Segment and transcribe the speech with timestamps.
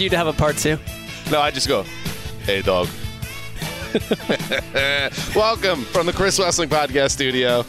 [0.00, 0.78] Wanted you to have a part two.
[1.30, 1.82] no, I just go,
[2.46, 2.88] hey, dog.
[5.36, 7.66] Welcome from the Chris Wesseling Podcast Studio.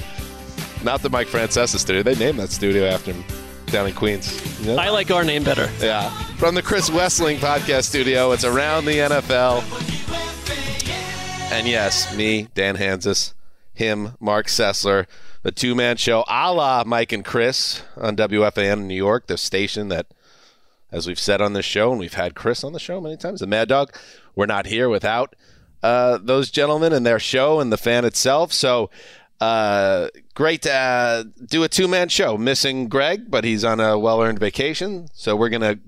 [0.81, 2.03] Not the Mike Francesa studio.
[2.03, 3.25] They named that studio after him
[3.65, 4.61] down in Queens.
[4.61, 4.77] You know?
[4.77, 5.69] I like our name better.
[5.81, 6.09] yeah.
[6.37, 8.31] From the Chris Wesseling Podcast Studio.
[8.31, 9.61] It's around the NFL.
[11.51, 13.33] And yes, me, Dan Hanzus,
[13.73, 15.05] him, Mark Sessler,
[15.43, 19.37] the two man show a la Mike and Chris on WFAN in New York, the
[19.37, 20.05] station that,
[20.91, 23.39] as we've said on this show, and we've had Chris on the show many times,
[23.39, 23.95] the Mad Dog,
[24.35, 25.35] we're not here without
[25.83, 28.53] uh, those gentlemen and their show and the fan itself.
[28.53, 28.89] So,
[29.39, 32.37] uh, great to uh, do a two man show.
[32.37, 35.07] Missing Greg, but he's on a well earned vacation.
[35.13, 35.79] So, we're going to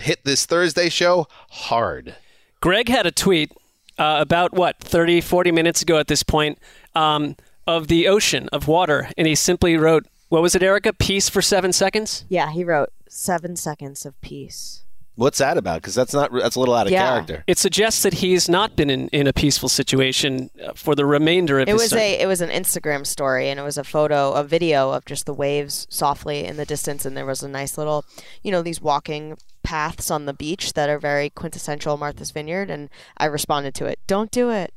[0.00, 2.16] hit this Thursday show hard.
[2.60, 3.52] Greg had a tweet
[3.98, 6.58] uh, about what 30, 40 minutes ago at this point
[6.94, 7.36] um,
[7.66, 10.92] of the ocean of water, and he simply wrote, "What was it, Erica?
[10.92, 14.84] Peace for seven seconds." Yeah, he wrote seven seconds of peace.
[15.16, 15.82] What's that about?
[15.82, 17.08] Because that's not that's a little out of Yeah.
[17.10, 17.42] character.
[17.48, 21.58] It suggests that he's not been in, in a peaceful situation uh, for the remainder
[21.58, 21.98] of It his was term.
[21.98, 25.26] a it was an Instagram story and it was a photo, a video of just
[25.26, 28.04] the waves softly in the distance and there was a nice little,
[28.44, 32.88] you know, these walking paths on the beach that are very quintessential Martha's Vineyard and
[33.16, 33.98] I responded to it.
[34.06, 34.72] Don't do it.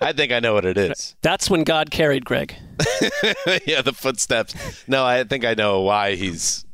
[0.00, 1.14] I think I know what it is.
[1.22, 2.54] That's when God carried Greg.
[3.66, 4.54] yeah, the footsteps.
[4.88, 6.64] No, I think I know why he's.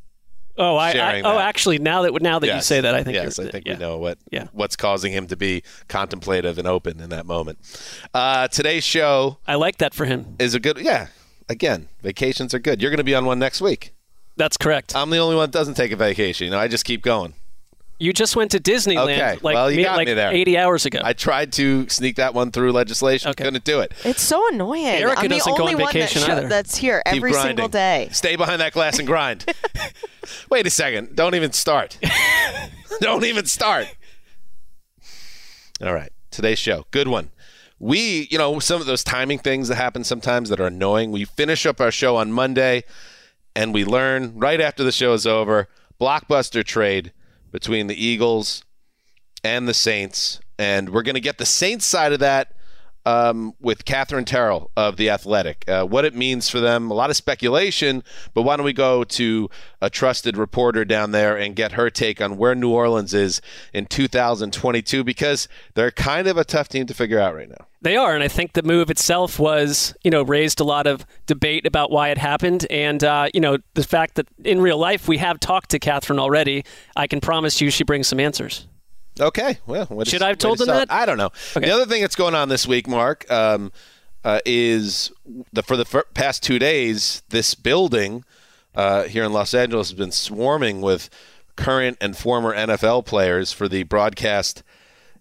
[0.58, 1.48] Oh, I, I oh that.
[1.48, 3.74] actually now that now that you say that, I think yes, I think yeah.
[3.74, 4.48] we know what Yeah.
[4.52, 7.58] what's causing him to be contemplative and open in that moment.
[8.12, 10.36] Uh, today's show I like that for him.
[10.38, 10.76] is a good.
[10.78, 11.06] Yeah,
[11.48, 12.82] again, vacations are good.
[12.82, 13.94] You're going to be on one next week.
[14.36, 14.94] That's correct.
[14.94, 16.46] I'm the only one that doesn't take a vacation.
[16.46, 17.34] You know, I just keep going.
[17.98, 20.32] You just went to Disneyland Okay, like, well, you me- got like me there.
[20.32, 21.00] 80 hours ago.
[21.04, 23.30] I tried to sneak that one through legislation.
[23.30, 23.44] Okay.
[23.44, 23.92] Couldn't do it.
[24.04, 24.86] It's so annoying.
[24.86, 26.48] Erica I'm doesn't go only on one that vacation show- either.
[26.48, 27.48] that's here Keep every grinding.
[27.56, 28.08] single day.
[28.12, 29.44] Stay behind that glass and grind.
[30.50, 31.14] Wait a second.
[31.14, 31.98] Don't even start.
[33.00, 33.86] Don't even start.
[35.80, 36.12] All right.
[36.30, 36.86] Today's show.
[36.90, 37.30] Good one.
[37.78, 41.10] We, you know, some of those timing things that happen sometimes that are annoying.
[41.10, 42.84] We finish up our show on Monday
[43.56, 45.68] and we learn right after the show is over
[46.00, 47.12] blockbuster trade
[47.52, 48.64] between the Eagles
[49.44, 50.40] and the Saints.
[50.58, 52.54] And we're going to get the Saints side of that
[53.04, 56.90] um, with Katherine Terrell of The Athletic, uh, what it means for them.
[56.90, 58.02] A lot of speculation,
[58.34, 59.50] but why don't we go to
[59.80, 63.40] a trusted reporter down there and get her take on where New Orleans is
[63.72, 67.66] in 2022 because they're kind of a tough team to figure out right now.
[67.80, 71.04] They are, and I think the move itself was, you know, raised a lot of
[71.26, 75.08] debate about why it happened, and uh, you know, the fact that in real life
[75.08, 76.64] we have talked to Katherine already.
[76.94, 78.68] I can promise you, she brings some answers.
[79.20, 79.58] Okay.
[79.66, 80.90] Well, what Should is- I have told them that?
[80.90, 81.30] I don't know.
[81.56, 81.66] Okay.
[81.66, 83.72] The other thing that's going on this week, Mark, um,
[84.24, 85.10] uh, is
[85.52, 88.24] the for the fir- past two days, this building
[88.74, 91.10] uh, here in Los Angeles has been swarming with
[91.56, 94.62] current and former NFL players for the broadcast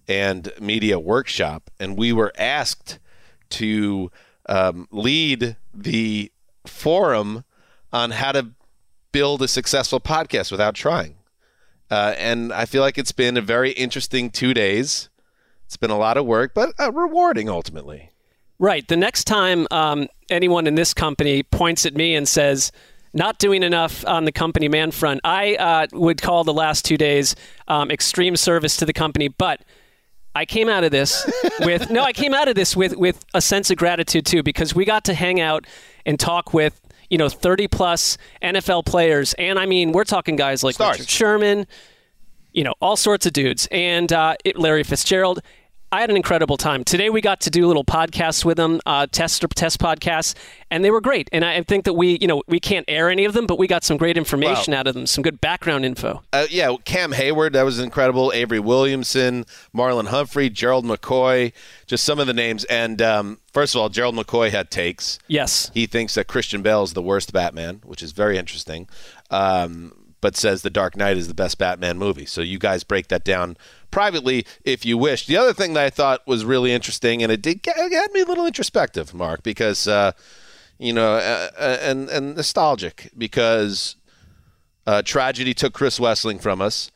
[0.07, 2.99] and media workshop, and we were asked
[3.49, 4.11] to
[4.47, 6.31] um, lead the
[6.65, 7.43] forum
[7.91, 8.51] on how to
[9.11, 11.15] build a successful podcast without trying.
[11.91, 15.09] Uh, and I feel like it's been a very interesting two days.
[15.65, 18.11] It's been a lot of work, but uh, rewarding ultimately.
[18.59, 18.87] Right.
[18.87, 22.71] The next time um, anyone in this company points at me and says,
[23.13, 26.97] not doing enough on the company man front, I uh, would call the last two
[26.97, 27.35] days
[27.67, 29.27] um, extreme service to the company.
[29.27, 29.61] But
[30.33, 31.29] I came out of this
[31.59, 34.73] with no, I came out of this with with a sense of gratitude too because
[34.73, 35.67] we got to hang out
[36.05, 36.79] and talk with
[37.11, 40.97] you know 30 plus NFL players, and I mean we're talking guys like Stars.
[40.97, 41.67] Richard Sherman,
[42.53, 45.41] you know, all sorts of dudes, and uh, it, Larry Fitzgerald.
[45.93, 46.85] I had an incredible time.
[46.85, 50.35] Today we got to do little podcasts with them, uh, test test podcasts,
[50.69, 51.27] and they were great.
[51.33, 53.67] And I think that we, you know, we can't air any of them, but we
[53.67, 54.79] got some great information Wow.
[54.79, 56.23] out of them, some good background info.
[56.31, 58.31] Uh, yeah, Cam Heyward, that was incredible.
[58.33, 59.45] Avery Williamson,
[59.75, 61.51] Marlon Humphrey, Gerald McCoy,
[61.87, 62.63] just some of the names.
[62.65, 65.19] And um, first of all, Gerald McCoy had takes.
[65.27, 68.87] Yes, He thinks that Christian Bale is the worst Batman, which is very interesting,
[69.29, 72.25] um, but says The Dark Knight is the best Batman movie.
[72.25, 73.57] So you guys break that down
[73.89, 75.25] privately if you wish.
[75.25, 78.11] The other thing that I thought was really interesting, and it did get, it had
[78.13, 80.13] me a little introspective, Mark, because uh,
[80.81, 83.95] you know, uh, uh, and and nostalgic because
[84.87, 86.91] uh, tragedy took Chris Wesseling from us.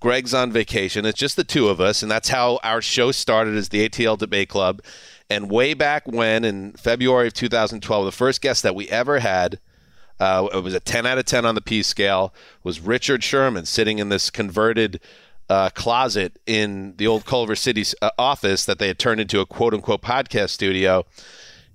[0.00, 1.04] Greg's on vacation.
[1.04, 4.18] It's just the two of us, and that's how our show started as the ATL
[4.18, 4.82] Debate Club.
[5.30, 9.60] And way back when, in February of 2012, the first guest that we ever had,
[10.22, 12.32] uh, it was a 10 out of 10 on the P scale,
[12.62, 15.00] was Richard Sherman sitting in this converted
[15.48, 19.46] uh, closet in the old Culver City uh, office that they had turned into a
[19.46, 21.04] quote unquote podcast studio.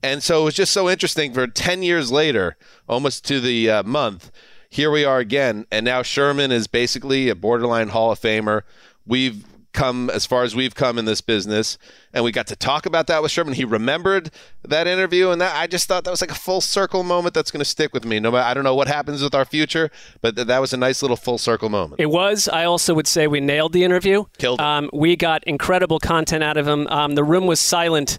[0.01, 2.55] And so it was just so interesting for 10 years later,
[2.87, 4.31] almost to the uh, month,
[4.69, 5.65] here we are again.
[5.69, 8.61] And now Sherman is basically a borderline Hall of Famer.
[9.05, 9.43] We've
[9.77, 11.77] come as far as we've come in this business,
[12.11, 13.53] and we got to talk about that with Sherman.
[13.53, 14.31] He remembered
[14.63, 17.51] that interview, and that I just thought that was like a full circle moment that's
[17.51, 18.19] going to stick with me.
[18.19, 19.91] No I don't know what happens with our future,
[20.21, 22.01] but th- that was a nice little full circle moment.
[22.01, 22.49] It was.
[22.49, 24.25] I also would say we nailed the interview.
[24.39, 24.63] Killed it.
[24.63, 26.87] Um, we got incredible content out of him.
[26.87, 28.17] Um, the room was silent,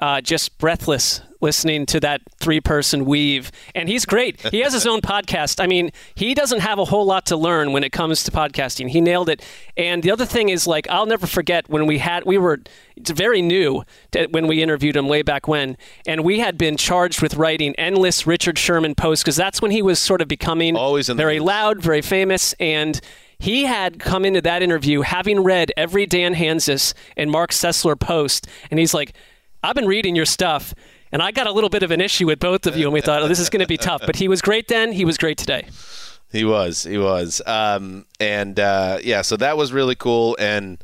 [0.00, 3.50] uh, just breathless, listening to that three-person weave.
[3.74, 4.40] And he's great.
[4.50, 5.62] He has his own podcast.
[5.62, 8.88] I mean, he doesn't have a whole lot to learn when it comes to podcasting.
[8.90, 9.42] He nailed it.
[9.76, 12.58] And the other thing is, like, I'll never forget when we had we were
[12.96, 15.76] it's very new to, when we interviewed him way back when,
[16.06, 19.82] and we had been charged with writing endless Richard Sherman posts because that's when he
[19.82, 21.46] was sort of becoming Always in the very news.
[21.46, 23.00] loud, very famous, and
[23.38, 28.46] he had come into that interview having read every Dan Hanzus and Mark Sessler post,
[28.70, 29.12] and he's like,
[29.62, 30.74] "I've been reading your stuff."
[31.12, 33.00] And I got a little bit of an issue with both of you, and we
[33.00, 34.02] thought, oh, this is going to be tough.
[34.04, 34.92] But he was great then.
[34.92, 35.66] He was great today.
[36.32, 36.82] He was.
[36.82, 37.40] He was.
[37.46, 40.36] Um, and uh, yeah, so that was really cool.
[40.40, 40.82] And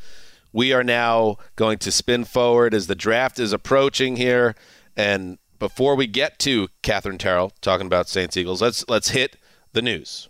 [0.53, 4.55] we are now going to spin forward as the draft is approaching here.
[4.97, 9.37] And before we get to Katherine Terrell talking about Saints Eagles, let's let's hit
[9.73, 10.29] the news.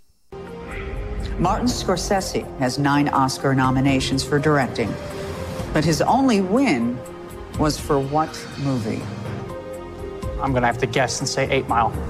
[1.38, 4.94] Martin Scorsese has nine Oscar nominations for directing,
[5.72, 6.98] but his only win
[7.58, 8.28] was for what
[8.58, 9.02] movie?
[10.42, 11.90] I'm going to have to guess and say 8 Mile.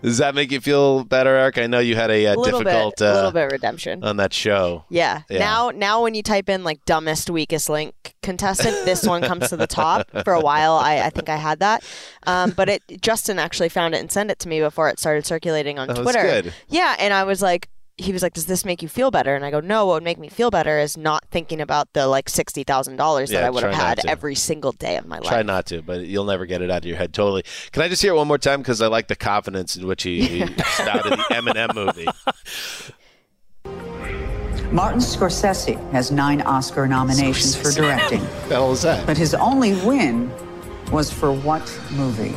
[0.00, 1.58] Does that make you feel better, Eric?
[1.58, 4.04] I know you had a, uh a little difficult bit, a uh, little bit redemption.
[4.04, 4.84] on that show.
[4.90, 5.22] yeah.
[5.28, 5.40] yeah.
[5.40, 9.56] Now, now when you type in like dumbest, weakest link contestant, this one comes to
[9.56, 10.08] the top.
[10.24, 11.82] For a while, I, I think I had that,
[12.26, 15.26] um, but it Justin actually found it and sent it to me before it started
[15.26, 16.22] circulating on That was Twitter.
[16.22, 16.54] good.
[16.68, 17.68] Yeah, and I was like.
[18.00, 19.86] He was like, "Does this make you feel better?" And I go, "No.
[19.86, 23.28] What would make me feel better is not thinking about the like sixty thousand dollars
[23.30, 24.08] that Yeah, I would have had to.
[24.08, 26.70] every single day of my life." Try life." not to, but you'll never get it
[26.70, 27.42] out of your head totally.
[27.72, 28.60] Can I just hear it one more time?
[28.60, 32.06] Because I like the confidence in which he, he spouted the Eminem movie.
[34.72, 39.06] Martin Scorsese has nine Oscar nominations for directing, What the hell was that?
[39.06, 40.30] but his only win
[40.92, 41.62] was for what
[41.92, 42.34] movie?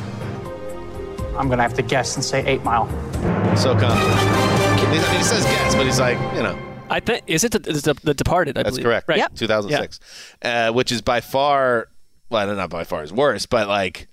[1.38, 2.88] I'm going to have to guess and say 8 Mile.
[3.58, 4.41] So confident.
[4.92, 6.60] I mean, he says guess, but he's like, you know.
[6.90, 8.58] I think is it the, the, the Departed?
[8.58, 8.84] I That's believe.
[8.84, 9.08] correct.
[9.08, 9.20] Right.
[9.20, 9.36] Yep.
[9.36, 10.00] 2006,
[10.42, 11.88] uh, which is by far,
[12.30, 14.10] well, not by far is worse, but like,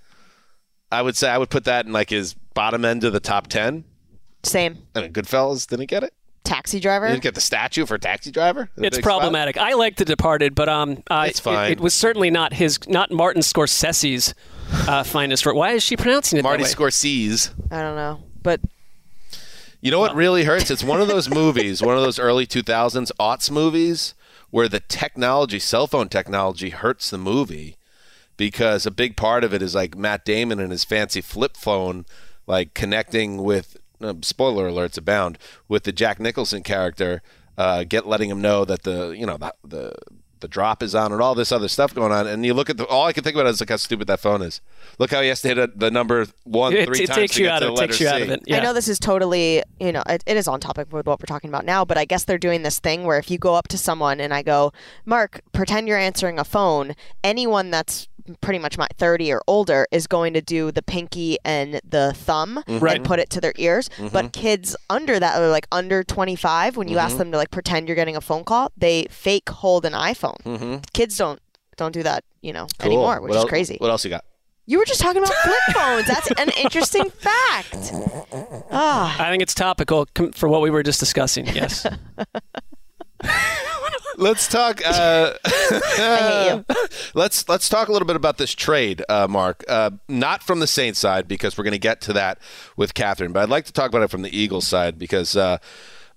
[0.93, 3.49] I would say I would put that in like his bottom end of the top
[3.49, 3.83] ten.
[4.45, 4.79] Same.
[4.95, 6.15] I mean, Goodfellas didn't get it.
[6.45, 7.09] Taxi He driver.
[7.09, 8.71] didn't get the statue for Taxi Driver.
[8.77, 9.03] It's big spot?
[9.03, 9.59] problematic.
[9.59, 11.73] I like The Departed, but um, uh, It's it- fine.
[11.73, 14.35] It, was certainly not his, not Martin Scorsese's
[14.73, 15.57] uh, finest work.
[15.57, 16.87] Why is she pronouncing it Marty that way?
[16.87, 17.51] Scorsese.
[17.73, 18.61] I don't know, but
[19.81, 20.73] You know what really hurts?
[20.73, 24.15] It's one of those movies, one of those early 2000s aughts movies
[24.51, 27.77] where the technology, cell phone technology, hurts the movie
[28.37, 32.07] because a big part of it is like Matt Damon and his fancy flip phone,
[32.47, 37.23] like connecting with, uh, spoiler alerts abound, with the Jack Nicholson character,
[37.57, 39.93] uh, get letting him know that the, you know, the, the,
[40.41, 42.27] the drop is on and all this other stuff going on.
[42.27, 44.21] And you look at the, all I can think about is like how stupid that
[44.21, 44.61] phone is.
[44.99, 47.35] Look how he has to hit a, the number one It, three it times takes
[47.35, 47.87] to you get out to of the it.
[47.87, 48.35] Takes letter you out C.
[48.35, 48.55] of it.
[48.55, 51.27] I know this is totally, you know, it, it is on topic with what we're
[51.27, 53.69] talking about now, but I guess they're doing this thing where if you go up
[53.69, 54.73] to someone and I go,
[55.05, 58.09] Mark, pretend you're answering a phone, anyone that's
[58.41, 62.63] pretty much my 30 or older is going to do the pinky and the thumb
[62.67, 62.85] mm-hmm.
[62.85, 62.97] Right.
[62.97, 63.89] and put it to their ears.
[63.91, 64.09] Mm-hmm.
[64.09, 67.19] But kids under that, or like under 25, when you ask mm-hmm.
[67.19, 70.83] them to like pretend you're getting a phone call, they fake hold an iPhone.
[70.93, 71.41] Kids don't
[71.77, 72.87] don't do that, you know, Cool.
[72.87, 73.77] anymore, which What is el- crazy.
[73.79, 74.25] What else you got?
[74.67, 76.07] You were just talking about flip phones.
[76.07, 77.93] That's an interesting fact.
[78.71, 79.17] Ah.
[79.19, 81.47] I think it's topical for what we were just discussing.
[81.47, 81.87] Yes.
[84.19, 84.85] Let's talk.
[84.85, 86.77] Uh, I hate you.
[87.15, 89.65] let's let's talk a little bit about this trade, uh, Mark.
[89.69, 92.41] Uh, not from the Saints side because we're going to get to that
[92.77, 95.59] with Katherine, but I'd like to talk about it from the Eagles side because uh,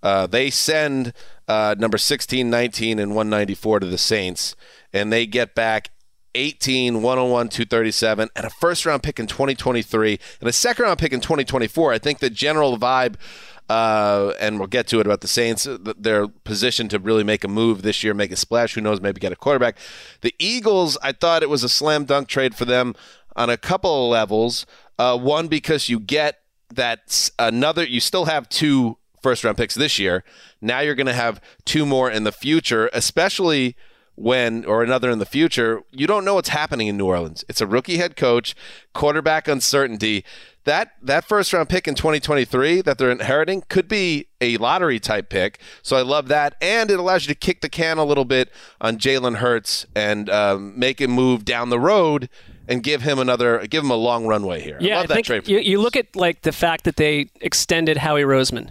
[0.01, 1.13] uh, they send
[1.47, 4.55] uh, number 16, 19, and 194 to the Saints,
[4.91, 5.91] and they get back
[6.35, 11.13] 18, 101, 237, and a first round pick in 2023 and a second round pick
[11.13, 11.93] in 2024.
[11.93, 13.15] I think the general vibe,
[13.69, 17.43] uh, and we'll get to it about the Saints, uh, their position to really make
[17.43, 18.75] a move this year, make a splash.
[18.75, 19.77] Who knows, maybe get a quarterback.
[20.21, 22.95] The Eagles, I thought it was a slam dunk trade for them
[23.35, 24.65] on a couple of levels.
[24.99, 26.39] Uh, one, because you get
[26.73, 30.23] that another, you still have two first round picks this year.
[30.61, 33.75] Now you're going to have two more in the future, especially
[34.15, 37.43] when or another in the future, you don't know what's happening in New Orleans.
[37.49, 38.55] It's a rookie head coach,
[38.93, 40.23] quarterback uncertainty.
[40.65, 45.29] That that first round pick in 2023 that they're inheriting could be a lottery type
[45.29, 45.59] pick.
[45.81, 48.49] So I love that, and it allows you to kick the can a little bit
[48.79, 52.29] on Jalen Hurts and um, make him move down the road
[52.67, 54.77] and give him another, give him a long runway here.
[54.79, 55.47] I Yeah, love I that trade.
[55.47, 58.69] You, you look at like the fact that they extended Howie Roseman,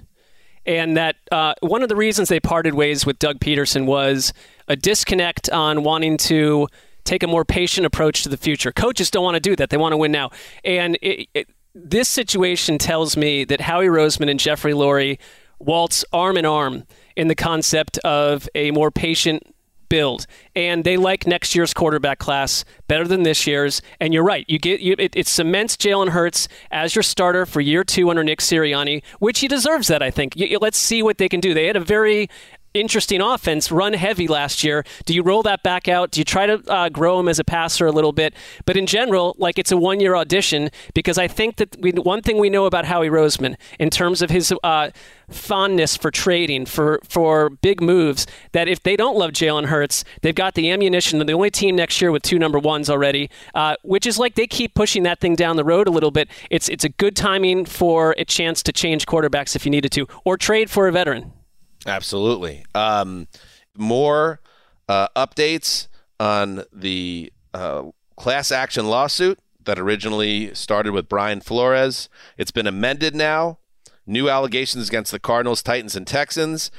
[0.65, 4.33] and that uh, one of the reasons they parted ways with Doug Pederson was
[4.71, 6.67] a disconnect on wanting to
[7.05, 8.73] take a more patient approach to the future.
[8.73, 10.31] Coaches don't want to do that; they want to win now,
[10.65, 15.19] and it, it, this situation tells me that Howie Roseman and Jeffrey Lurie
[15.59, 16.85] waltz arm in arm
[17.17, 19.43] in the concept of a more patient
[19.89, 20.25] build,
[20.55, 23.83] and they like next year's quarterback class better than this year's.
[24.01, 27.61] And you're right, you get you, it, it cements Jalen Hurts as your starter for
[27.61, 30.01] year two under Nick Sirianni, which he deserves that.
[30.03, 30.37] I think.
[30.37, 31.55] You- you- let's see what they can do.
[31.55, 32.29] They had a very
[32.75, 34.85] interesting offense, run heavy last year.
[35.05, 36.11] Do you roll that back out?
[36.11, 38.35] Do you try to uh, grow him as a passer a little bit?
[38.65, 42.23] But in general, like it's a one year audition because I think that we, one
[42.23, 44.91] thing we know about Howie Roseman in terms of his uh,
[45.29, 50.35] fondness for trading, for, for big moves, that if they don't love Jalen Hurts, they've
[50.35, 51.19] got the ammunition.
[51.19, 54.35] They're the only team next year with two number ones already, uh, which is like
[54.35, 56.29] they keep pushing that thing down the road a little bit.
[56.51, 60.07] It's, it's a good timing for a chance to change quarterbacks if you needed to,
[60.25, 61.33] or trade for a veteran.
[61.87, 62.65] Absolutely.
[62.75, 63.29] Um,
[63.77, 64.41] more
[64.89, 67.85] uh, updates on the uh,
[68.17, 72.09] class action lawsuit that originally started with Brian Flores.
[72.37, 73.59] It's been amended now.
[74.07, 76.71] New allegations against the Cardinals, Titans, and Texans,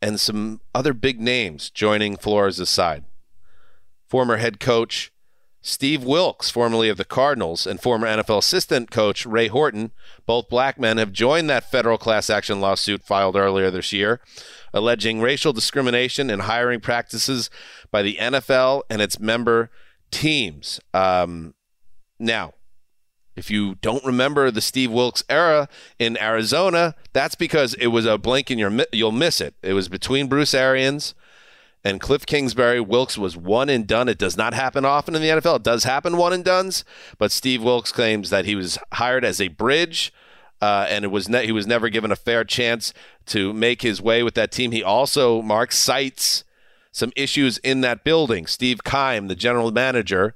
[0.00, 3.04] and some other big names joining Flores' side.
[4.08, 5.12] Former head coach
[5.62, 9.92] Steve Wilks, formerly of the Cardinals, and former NFL assistant coach Ray Horton,
[10.24, 14.20] both black men, have joined that federal class action lawsuit filed earlier this year,
[14.72, 17.50] alleging racial discrimination and hiring practices
[17.90, 19.70] by the NFL and its member
[20.10, 20.80] teams.
[20.94, 21.54] Um,
[22.18, 22.54] now,
[23.36, 28.18] if you don't remember the Steve Wilks era in Arizona, that's because it was a
[28.18, 29.54] blink and you'll miss it.
[29.62, 31.14] It was between Bruce Arians
[31.84, 32.80] and Cliff Kingsbury.
[32.80, 34.08] Wilks was one and done.
[34.08, 35.56] It does not happen often in the NFL.
[35.56, 36.84] It does happen one and duns,
[37.18, 40.12] but Steve Wilks claims that he was hired as a bridge.
[40.60, 42.92] Uh, and it was ne- he was never given a fair chance
[43.24, 44.72] to make his way with that team.
[44.72, 46.44] He also, Mark, cites
[46.92, 48.46] some issues in that building.
[48.46, 50.34] Steve Keim, the general manager,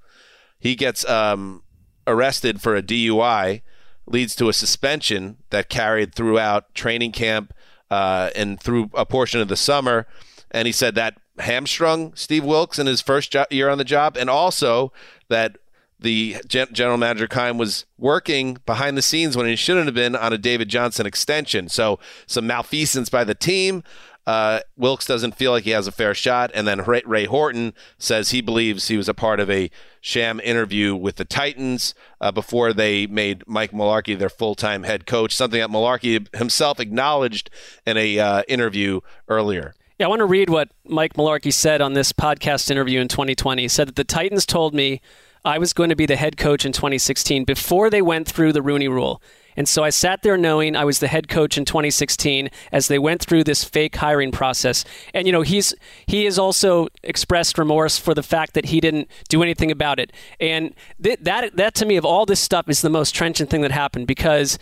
[0.58, 1.62] he gets um,
[2.06, 3.60] arrested for a DUI,
[4.06, 7.52] leads to a suspension that carried throughout training camp
[7.90, 10.06] uh, and through a portion of the summer.
[10.50, 14.16] And he said that hamstrung Steve Wilks in his first jo- year on the job,
[14.16, 14.92] and also
[15.28, 15.58] that
[15.98, 20.14] the gen- general manager Keim was working behind the scenes when he shouldn't have been
[20.14, 21.68] on a David Johnson extension.
[21.68, 23.82] So some malfeasance by the team.
[24.26, 27.74] Uh, Wilks doesn't feel like he has a fair shot, and then Ray, Ray Horton
[27.98, 32.32] says he believes he was a part of a sham interview with the Titans uh,
[32.32, 35.34] before they made Mike Mularkey their full-time head coach.
[35.34, 37.50] Something that Mularkey himself acknowledged
[37.84, 39.74] in a uh, interview earlier.
[39.98, 43.62] Yeah, I want to read what Mike Mularkey said on this podcast interview in 2020.
[43.62, 45.00] He said that the Titans told me
[45.44, 48.62] I was going to be the head coach in 2016 before they went through the
[48.62, 49.22] Rooney Rule.
[49.56, 52.98] And so I sat there knowing I was the head coach in 2016 as they
[52.98, 54.84] went through this fake hiring process.
[55.14, 55.72] And you know, he's
[56.06, 60.12] he has also expressed remorse for the fact that he didn't do anything about it.
[60.40, 63.60] And th- that that to me of all this stuff is the most trenchant thing
[63.60, 64.58] that happened because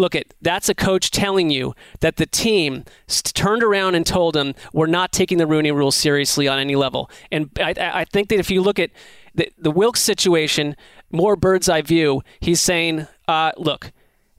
[0.00, 4.54] look at that's a coach telling you that the team turned around and told him
[4.72, 7.10] we're not taking the Rooney Rule seriously on any level.
[7.30, 8.90] And I, I I think that if you look at
[9.34, 10.74] the, the Wilks situation,
[11.12, 13.92] more bird's eye view, he's saying, uh, look.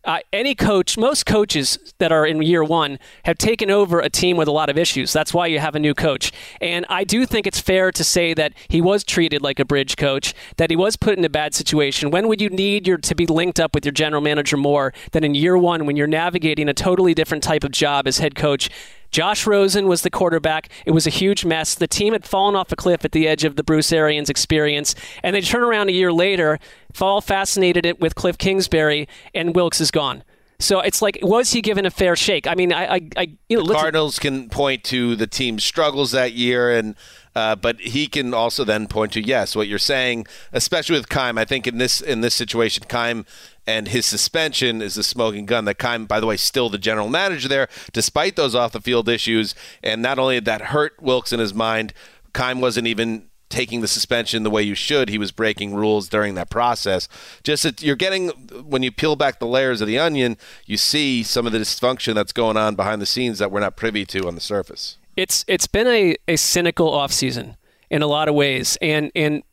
[0.03, 4.35] Uh, any coach, most coaches that are in year one have taken over a team
[4.35, 5.13] with a lot of issues.
[5.13, 6.31] That's why you have a new coach.
[6.59, 9.97] And I do think it's fair to say that he was treated like a bridge
[9.97, 12.09] coach, that he was put in a bad situation.
[12.09, 15.23] When would you need your to be linked up with your general manager more than
[15.23, 18.71] in year one when you're navigating a totally different type of job as head coach?
[19.11, 20.69] Josh Rosen was the quarterback.
[20.85, 21.75] It was a huge mess.
[21.75, 24.95] The team had fallen off a cliff at the edge of the Bruce Arians experience,
[25.21, 26.59] and they turn around a year later,
[26.93, 30.23] fall fascinated it with Cliff Kingsbury, and Wilks is gone.
[30.61, 32.45] So it's like, was he given a fair shake?
[32.45, 36.11] I mean, I, I, I you know, The Cardinals can point to the team's struggles
[36.11, 36.95] that year, and
[37.35, 41.37] uh, but he can also then point to yes, what you're saying, especially with Keim.
[41.37, 43.25] I think in this in this situation, Keim
[43.67, 45.65] and his suspension is the smoking gun.
[45.65, 49.07] That Keim, by the way, still the general manager there, despite those off the field
[49.07, 51.93] issues, and not only did that hurt Wilks in his mind,
[52.33, 55.09] Keim wasn't even taking the suspension the way you should.
[55.09, 57.07] He was breaking rules during that process.
[57.43, 61.21] Just that you're getting when you peel back the layers of the onion, you see
[61.21, 64.27] some of the dysfunction that's going on behind the scenes that we're not privy to
[64.27, 64.97] on the surface.
[65.17, 67.57] it's it's been a, a cynical offseason
[67.89, 69.43] in a lot of ways and and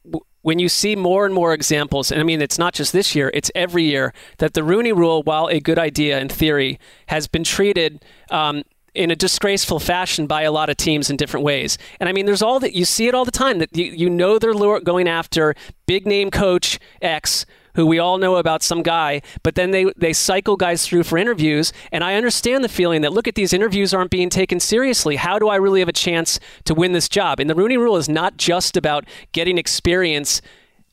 [0.42, 3.30] when you see more and more examples and i mean it's not just this year
[3.34, 7.44] it's every year that the rooney rule while a good idea in theory has been
[7.44, 8.62] treated um,
[8.94, 11.78] in a disgraceful fashion by a lot of teams in different ways.
[12.00, 14.10] And I mean, there's all that you see it all the time that you, you
[14.10, 15.54] know they're going after
[15.86, 17.46] big name coach X
[17.78, 21.16] who we all know about some guy, but then they, they cycle guys through for
[21.16, 21.72] interviews.
[21.92, 25.14] And I understand the feeling that, look at these interviews aren't being taken seriously.
[25.14, 27.38] How do I really have a chance to win this job?
[27.38, 30.42] And the Rooney Rule is not just about getting experience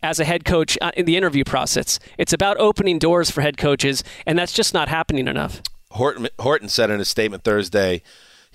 [0.03, 1.97] as a head coach uh, in the interview process.
[2.19, 5.63] It's about opening doors for head coaches, and that's just not happening enough.
[5.89, 8.03] Horton, Horton said in a statement Thursday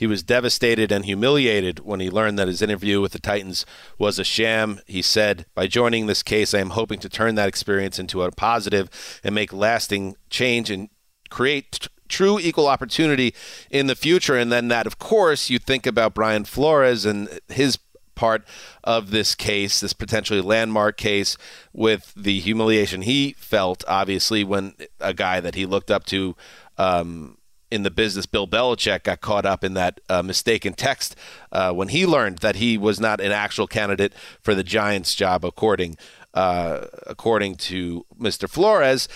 [0.01, 3.67] he was devastated and humiliated when he learned that his interview with the Titans
[3.99, 4.81] was a sham.
[4.87, 8.31] He said, By joining this case, I am hoping to turn that experience into a
[8.31, 8.89] positive
[9.23, 10.89] and make lasting change and
[11.29, 13.35] create t- true equal opportunity
[13.71, 14.39] in the future.
[14.39, 17.79] And then that, of course, you think about Brian Flores and his
[18.15, 18.43] part
[18.83, 21.37] of this case, this potentially landmark case,
[21.75, 26.35] with the humiliation he felt, obviously, when a guy that he looked up to
[26.79, 27.37] um,
[27.71, 31.17] in the business, Bill Belichick, got caught up in that uh, mistaken text
[31.53, 35.45] uh, when he learned that he was not an actual candidate for the Giants job,
[35.45, 35.97] according
[36.35, 38.49] uh, according to Mr.
[38.49, 39.09] Flores.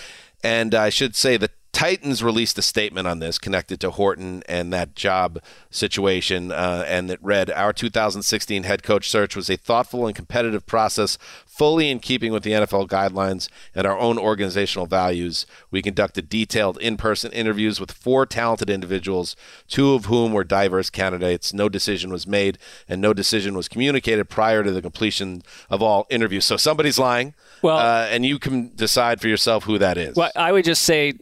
[0.43, 4.71] And I should say the Titans released a statement on this connected to Horton and
[4.71, 10.07] that job situation, uh, and it read Our 2016 head coach search was a thoughtful
[10.07, 15.45] and competitive process, fully in keeping with the NFL guidelines and our own organizational values.
[15.69, 19.35] We conducted detailed in person interviews with four talented individuals,
[19.67, 21.53] two of whom were diverse candidates.
[21.53, 22.57] No decision was made,
[22.87, 26.45] and no decision was communicated prior to the completion of all interviews.
[26.45, 30.15] So somebody's lying, Well- uh, and you can decide for yourself who that is.
[30.15, 31.15] Well, I would just say,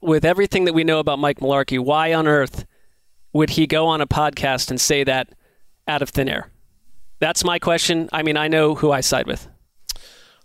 [0.00, 2.66] with everything that we know about Mike Mularkey, why on earth
[3.32, 5.28] would he go on a podcast and say that
[5.88, 6.50] out of thin air?
[7.18, 8.08] That's my question.
[8.12, 9.48] I mean, I know who I side with.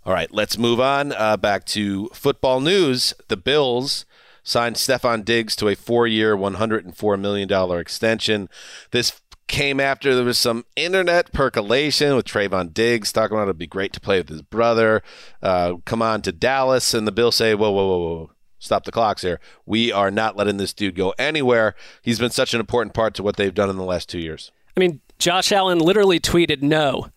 [0.06, 3.12] All right, let's move on uh, back to football news.
[3.28, 4.06] The Bills
[4.42, 8.48] signed Stefon Diggs to a four-year, $104 million extension.
[8.92, 13.66] This came after there was some internet percolation with Trevon Diggs talking about it'd be
[13.66, 15.02] great to play with his brother.
[15.42, 18.30] Uh, come on to Dallas, and the Bills say, whoa, whoa, whoa, whoa.
[18.60, 19.40] Stop the clocks here.
[19.66, 21.74] We are not letting this dude go anywhere.
[22.02, 24.52] He's been such an important part to what they've done in the last two years.
[24.76, 27.08] I mean, Josh Allen literally tweeted no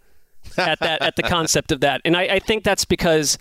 [0.58, 3.38] at that at the concept of that, and I, I think that's because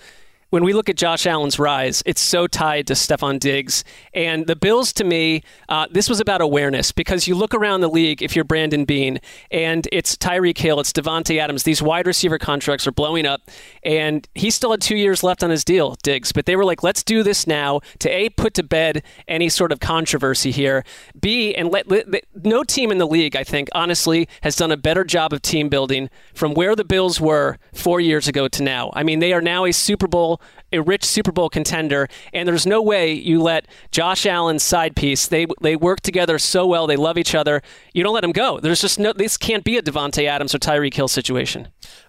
[0.53, 3.85] when we look at Josh Allen's rise, it's so tied to Stefon Diggs.
[4.13, 7.89] And the Bills, to me, uh, this was about awareness because you look around the
[7.89, 9.19] league if you're Brandon Beane,
[9.51, 11.63] and it's Tyreek Hill, it's Davante Adams.
[11.63, 13.51] These wide receiver contracts are blowing up,
[13.83, 16.33] and he still had two years left on his deal, Diggs.
[16.33, 19.73] But they were like, let's do this now to A, put to bed any sort
[19.73, 20.85] of controversy here,
[21.19, 24.77] B, and let, let no team in the league, I think, honestly, has done a
[24.77, 28.91] better job of team building from where the Bills were four years ago to now.
[28.93, 30.42] I mean, they are now a Super Bowl
[30.73, 35.27] a rich Super Bowl contender, and there's no way you let Josh Allen's side piece.
[35.27, 36.87] They they work together so well.
[36.87, 37.63] They love each other.
[37.93, 38.61] You don't let them go.
[38.61, 39.13] There's just no.
[39.13, 41.69] This can't be a Davante Adams or Tyreek Hill situation.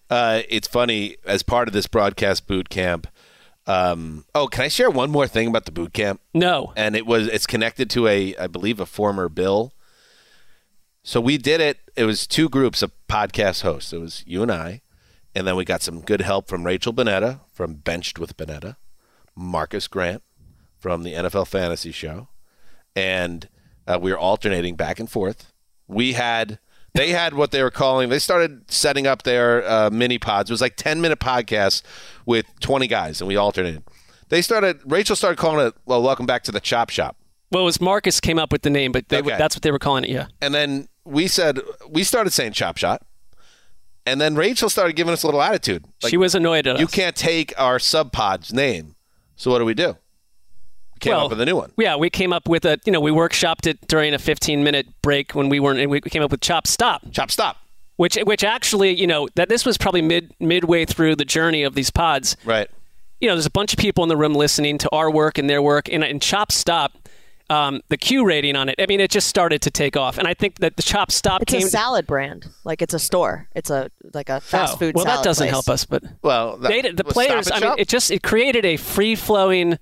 [0.10, 3.08] Uh, it's funny as part of this broadcast boot camp.
[3.65, 6.22] Um, oh, can I share one more thing about the boot camp?
[6.34, 6.74] No.
[6.76, 9.74] And it was it's connected to a I believe a former Bill.
[11.04, 11.80] So we did it.
[11.96, 13.91] It was two groups of podcast hosts.
[13.91, 14.82] It was you and I,
[15.36, 18.76] and then we got some good help from Rachel Bonnetta from Benched with Bonnetta,
[19.38, 20.22] Marcas Grant
[20.80, 22.28] from the NFL Fantasy Show,
[22.96, 23.48] and
[23.88, 25.52] uh, we were alternating back and forth.
[25.88, 26.60] We had
[26.93, 28.10] they had what they were calling.
[28.10, 30.50] They started setting up their uh, mini pods.
[30.50, 31.82] It was like ten minute podcasts
[32.26, 33.84] with twenty guys, and we alternated.
[34.30, 34.80] They started.
[34.86, 35.74] Rachel started calling it.
[35.86, 37.17] Well, welcome back to the Chop Shop.
[37.52, 39.38] Well, it was Marcus came up with the name, but they, Okay.
[39.38, 40.10] that's what they were calling it.
[40.10, 40.28] Yeah.
[40.41, 43.02] And then we said we started saying Chop Shot,
[44.06, 45.86] and then Rachel started giving us a little attitude.
[46.02, 46.80] Like, she was annoyed at you us.
[46.82, 48.96] You can't take our sub pod's name.
[49.36, 49.96] So what do we do?
[50.96, 51.72] We came Well, up with a new one.
[51.78, 54.88] Yeah, we came up with a, you know, we workshopped it during a 15 minute
[55.02, 57.02] break when we weren't, and we came up with Chop Stop.
[57.12, 57.58] Chop Stop.
[57.96, 61.76] Which, which actually, you know, that this was probably mid midway through the journey of
[61.76, 62.36] these pods.
[62.44, 62.70] Right.
[63.22, 65.50] You know, there's a bunch of people in the room listening to our work and
[65.50, 67.03] their work, and, and Chop Stop,
[67.54, 68.76] um, the Q rating on it.
[68.80, 71.42] I mean, it just started to take off, and I think that the Chop Stop
[71.44, 71.68] It's came.
[71.68, 73.48] a salad brand, like it's a store.
[73.56, 74.96] It's a like a fast Oh, food.
[74.96, 75.52] well, that doesn't place.
[75.52, 77.52] help us, but Well, that, they, the was players.
[77.52, 77.80] I mean, Shop?
[77.80, 79.78] it just it created a free flowing,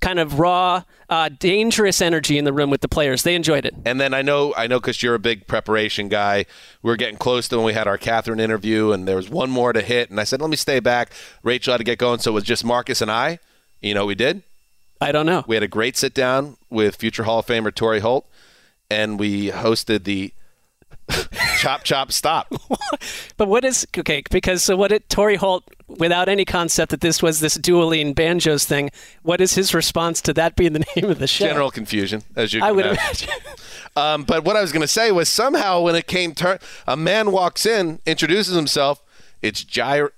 [0.00, 3.22] kind of raw, uh, dangerous energy in the room with the players.
[3.22, 3.74] They enjoyed it.
[3.86, 6.44] And then I know, I know, because you're a big preparation guy.
[6.82, 9.50] We were getting close to when we had our Katherine interview, and there was one
[9.50, 10.10] more to hit.
[10.10, 11.10] And I said, let me stay back.
[11.42, 13.38] Rachel had to get going, so it was just Marcus and I.
[13.80, 14.42] You know, we did.
[15.04, 15.44] I don't know.
[15.46, 18.26] We had a great sit down with future Hall of Famer Torry Holt,
[18.90, 20.32] and we hosted the
[21.58, 22.52] Chop Chop Stop.
[23.36, 24.22] But what is okay?
[24.30, 24.92] Because so what?
[24.92, 28.90] It Torry Holt, without any concept that this was this dueling banjos thing.
[29.22, 31.46] What is his response to that being the name of the show?
[31.46, 32.62] General confusion, as you.
[32.62, 33.28] I would imagine.
[33.28, 33.52] imagine.
[33.96, 36.96] Um, but what I was going to say was somehow when it came turn, a
[36.96, 39.02] man walks in, introduces himself.
[39.42, 40.10] It's Jair.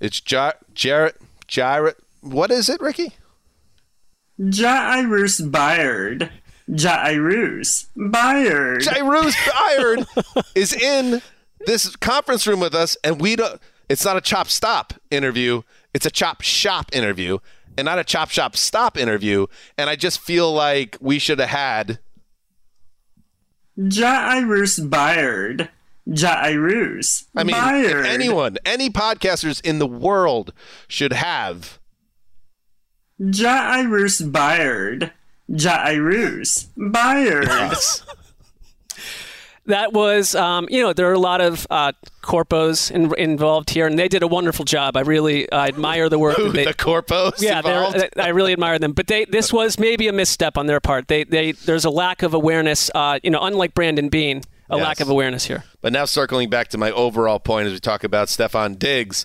[0.00, 1.20] It's Jar- Jarrett.
[1.46, 1.98] Jarrett.
[2.22, 3.12] What is it, Ricky?
[4.38, 6.30] Jairus Byrd.
[6.74, 8.84] Jairus Byrd.
[8.84, 10.06] Jairus Byrd
[10.54, 11.20] is in
[11.66, 13.60] this conference room with us, and we don't.
[13.88, 15.62] It's not a chop stop interview.
[15.92, 17.38] It's a chop shop interview,
[17.76, 19.46] and not a chop shop stop interview.
[19.76, 21.98] And I just feel like we should have had.
[23.78, 25.68] Jairus Byrd.
[26.12, 28.00] Jairus I mean, Byrd.
[28.00, 30.52] if anyone, any podcasters in the world
[30.88, 31.78] should have.
[33.30, 35.12] Jairus Byrd.
[35.54, 37.48] Jairus Byrd.
[39.66, 43.86] That was, um, you know, there are a lot of uh, corpos in, involved here,
[43.86, 44.96] and they did a wonderful job.
[44.96, 46.36] I really I admire the work.
[46.36, 48.90] Who, that they, the corpos yeah, they're- I really admire them.
[48.92, 51.06] But they, this was maybe a misstep on their part.
[51.06, 52.90] They, they, there's a lack of awareness.
[52.92, 54.84] Uh, you know, unlike Brandon Beane, a Yes.
[54.84, 55.62] lack of awareness here.
[55.80, 59.24] But now circling back to my overall point as we talk about Stefon Diggs,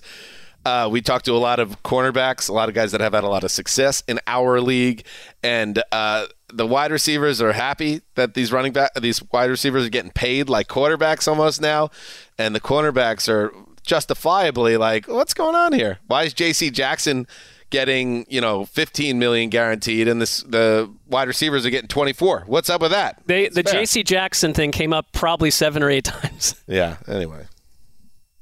[0.68, 3.24] uh, we talked to a lot of cornerbacks, a lot of guys that have had
[3.24, 5.04] a lot of success in our league,
[5.42, 9.88] and uh, the wide receivers are happy that these running back, these wide receivers are
[9.88, 11.88] getting paid like quarterbacks almost now,
[12.36, 13.50] and the cornerbacks are
[13.82, 16.00] justifiably like, what's going on here?
[16.06, 16.70] Why is J.C.
[16.70, 17.26] Jackson?
[17.70, 22.44] Getting you know 15 million guaranteed, and this the wide receivers are getting 24.
[22.46, 23.20] What's up with that?
[23.26, 23.62] They, the.
[23.62, 24.02] J.C.
[24.04, 26.54] Jackson thing came up probably seven or eight times.
[26.66, 26.96] Yeah.
[27.06, 27.44] Anyway,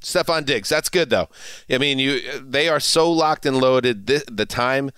[0.07, 0.69] Stefon Diggs.
[0.69, 1.29] That's good though.
[1.69, 4.07] I mean, you they are so locked and loaded.
[4.07, 4.91] The, the time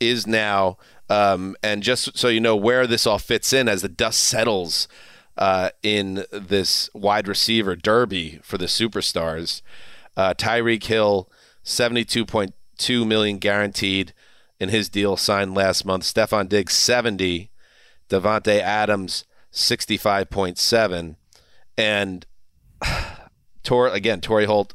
[0.00, 0.76] is now.
[1.08, 4.88] Um, and just so you know where this all fits in as the dust settles
[5.36, 9.62] uh, in this wide receiver derby for the superstars,
[10.16, 11.30] uh, Tyreek Hill,
[11.62, 14.12] seventy-two point two million guaranteed
[14.60, 16.04] in his deal signed last month.
[16.04, 17.50] Stefon Diggs, seventy.
[18.12, 21.16] Davante Adams, sixty-five point seven,
[21.78, 22.26] and
[23.62, 24.74] Tor again, Torry Holt.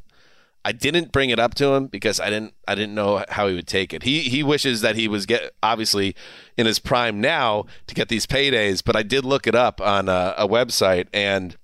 [0.65, 3.56] I didn't bring it up to him because I didn't I didn't know how he
[3.56, 4.04] would take it.
[4.04, 6.13] He he wishes that he was get obviously
[6.58, 10.10] in his prime now to get these paydays, but I did look it up on
[10.10, 11.56] a, a website and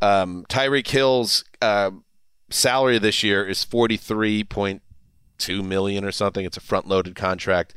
[0.00, 1.90] um, Tyreek Hill's uh,
[2.50, 4.82] salary this year is forty three point
[5.38, 6.44] two million or something.
[6.44, 7.74] It's a front-loaded contract,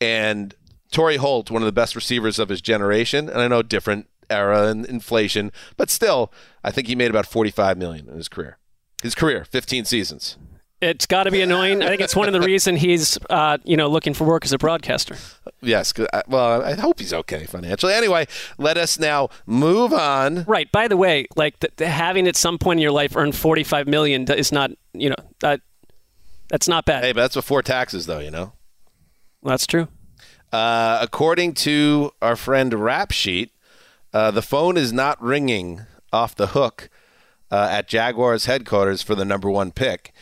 [0.00, 0.54] and
[0.92, 4.68] Torry Holt, one of the best receivers of his generation, and I know different era
[4.68, 6.32] and inflation, but still,
[6.64, 8.58] I think he made about forty-five million in his career.
[9.02, 10.36] His career, fifteen seasons.
[10.80, 11.82] It's got to be annoying.
[11.82, 14.52] I think it's one of the reasons he's, uh, you know, looking for work as
[14.52, 15.16] a broadcaster.
[15.60, 15.92] Yes.
[16.12, 17.92] I- Well, I hope he's okay financially.
[17.94, 20.44] Anyway, let us now move on.
[20.44, 20.70] Right.
[20.70, 23.88] By the way, like the, the having at some point in your life earned forty-five
[23.88, 25.62] million is not, you know, that
[26.48, 27.02] that's not bad.
[27.02, 28.20] Hey, but that's before taxes, though.
[28.20, 28.52] You know.
[29.42, 29.88] Well, that's true.
[30.52, 33.50] Uh, according to our friend Rap Sheet,
[34.18, 36.90] uh, the phone is not ringing off the hook
[37.52, 40.12] uh, at Jaguars headquarters for the number one pick.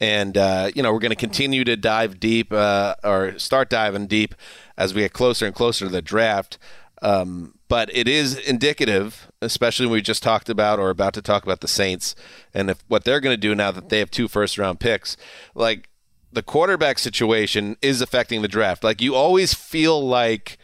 [0.00, 4.08] And, uh, you know, we're going to continue to dive deep uh, or start diving
[4.08, 4.34] deep
[4.76, 6.58] as we get closer and closer to the draft.
[7.00, 11.44] Um, but it is indicative, especially when we just talked about or about to talk
[11.44, 12.16] about the Saints
[12.52, 15.16] and if what they're going to do now that they have two first round picks.
[15.54, 15.88] Like,
[16.32, 18.82] the quarterback situation is affecting the draft.
[18.82, 20.58] Like you always feel like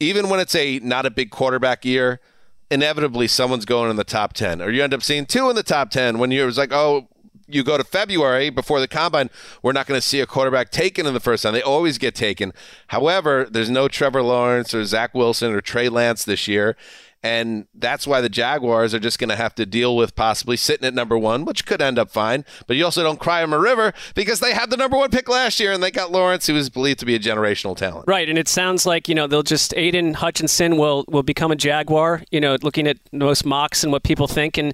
[0.00, 2.20] even when it's a not a big quarterback year,
[2.70, 5.62] inevitably someone's going in the top 10 or you end up seeing two in the
[5.62, 7.08] top 10 when you're like, "Oh,
[7.48, 9.30] you go to February before the combine,
[9.62, 11.56] we're not going to see a quarterback taken in the first round.
[11.56, 12.52] They always get taken.
[12.88, 16.76] However, there's no Trevor Lawrence or Zach Wilson or Trey Lance this year.
[17.26, 20.86] And that's why the Jaguars are just going to have to deal with possibly sitting
[20.86, 22.44] at number one, which could end up fine.
[22.68, 25.28] But you also don't cry them a river because they had the number one pick
[25.28, 28.04] last year and they got Lawrence, who is believed to be a generational talent.
[28.06, 31.56] Right, and it sounds like you know they'll just Aidan Hutchinson will will become a
[31.56, 32.22] Jaguar.
[32.30, 34.72] You know, looking at most mocks and what people think, and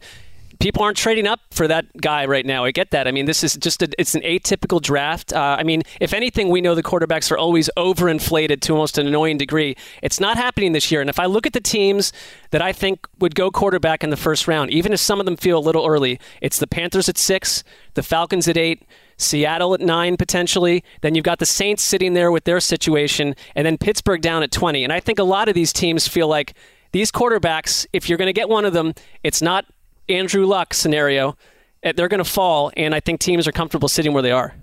[0.62, 2.64] people aren't trading up for that guy right now.
[2.64, 3.08] I get that.
[3.08, 5.32] I mean, this is just a, it's an atypical draft.
[5.32, 9.08] Uh, I mean, if anything, we know the quarterbacks are always overinflated to almost an
[9.08, 9.76] annoying degree.
[10.02, 11.00] It's not happening this year.
[11.00, 12.12] And if I look at the teams
[12.50, 15.36] that I think would go quarterback in the first round, even if some of them
[15.36, 18.86] feel a little early, it's the Panthers at six, the Falcons at eight.
[19.18, 20.82] Seattle at nine potentially.
[21.00, 24.50] Then you've got the Saints sitting there with their situation, and then Pittsburgh down at
[24.50, 24.82] 20.
[24.82, 26.54] And I think a lot of these teams feel like
[26.90, 29.66] these quarterbacks, if you're going to get one of them, it's not
[30.12, 31.36] Andrew Luck scenario.
[31.84, 34.54] Uh, They're going to fall, and I think teams are comfortable sitting where they are.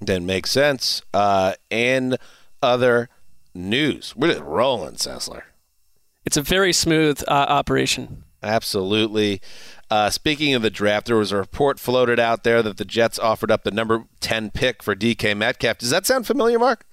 [0.00, 1.02] That makes sense.
[1.12, 2.16] Uh, and
[2.62, 3.08] other
[3.54, 4.14] news.
[4.16, 5.42] We're just rolling, Sessler.
[6.24, 8.24] It's a very smooth uh, operation.
[8.42, 9.40] Absolutely.
[9.90, 13.18] Uh, speaking of the draft, there was a report floated out there that the Jets
[13.18, 15.78] offered up the number 10 pick for DK Metcalf.
[15.78, 16.84] Does that sound familiar, Mark?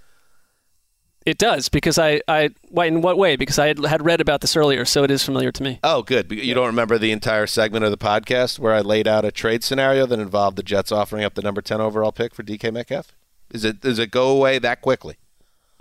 [1.27, 3.35] It does because I, I why in what way?
[3.35, 5.77] Because I had, had read about this earlier, so it is familiar to me.
[5.83, 6.31] Oh, good.
[6.31, 9.61] You don't remember the entire segment of the podcast where I laid out a trade
[9.61, 13.11] scenario that involved the Jets offering up the number 10 overall pick for DK Metcalf?
[13.51, 15.17] Is it does it go away that quickly?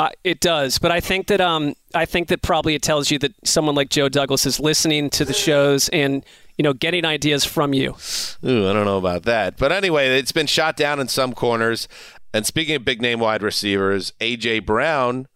[0.01, 3.19] Uh, it does, but I think that um, I think that probably it tells you
[3.21, 6.25] that someone like Joe Douglas is listening to the shows and
[6.59, 7.91] you know getting ideas from you.
[8.45, 9.59] Ooh, I don't know about that.
[9.59, 11.87] But anyway, it's been shot down in some corners.
[12.35, 15.29] And speaking of big name wide receivers, AJ Brown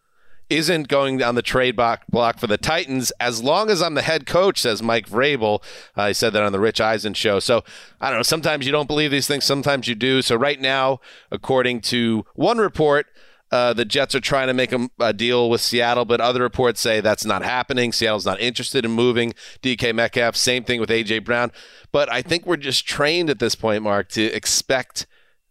[0.50, 4.26] isn't going down the trade block, for the Titans as long as I'm the head
[4.26, 5.62] coach, says Mike Vrabel.
[5.96, 7.40] Uh, said that on the Rich Eisen show.
[7.40, 7.62] So
[8.00, 8.22] I don't know.
[8.24, 10.22] Sometimes you don't believe these things, sometimes you do.
[10.22, 13.06] So right now, according to one report,
[13.50, 16.80] uh, the Jets are trying to make a, a deal with Seattle, but other reports
[16.80, 17.92] say that's not happening.
[17.92, 20.36] Seattle's not interested in moving DK Metcalf.
[20.36, 21.50] Same thing with AJ Brown.
[21.90, 25.06] But I think we're just trained at this point, Mark, to expect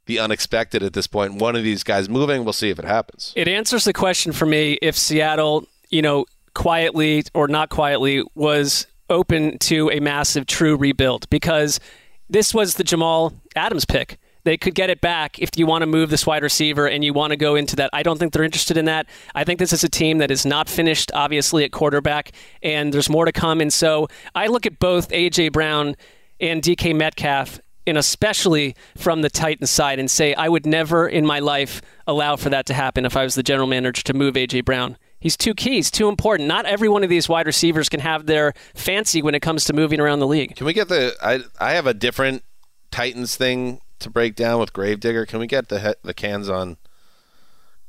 [0.09, 1.35] the unexpected at this point.
[1.35, 2.43] One of these guys moving.
[2.43, 3.31] We'll see if it happens.
[3.35, 8.87] It answers the question for me if Seattle, you know, quietly or not quietly, was
[9.09, 11.79] open to a massive true rebuild because
[12.27, 14.17] this was the Jamal Adams pick.
[14.45, 17.13] They could get it back if you want to move this wide receiver and you
[17.13, 17.91] want to go into that.
[17.93, 19.05] I don't think they're interested in that.
[19.35, 22.31] I think this is a team that is not finished, obviously, at quarterback,
[22.63, 23.61] and there's more to come.
[23.61, 25.49] And so I look at both A.J.
[25.49, 25.95] Brown
[26.39, 31.25] and DK Metcalf, and especially from the Titans side, and say I would never in
[31.25, 34.37] my life allow for that to happen if I was the general manager to move
[34.37, 34.61] A.J.
[34.61, 34.97] Brown.
[35.19, 35.71] He's too key.
[35.71, 36.47] He's too important.
[36.47, 39.73] Not every one of these wide receivers can have their fancy when it comes to
[39.73, 40.55] moving around the league.
[40.55, 41.13] Can we get the?
[41.21, 42.43] I I have a different
[42.91, 45.25] Titans thing to break down with Gravedigger.
[45.25, 46.77] Can we get the the cans on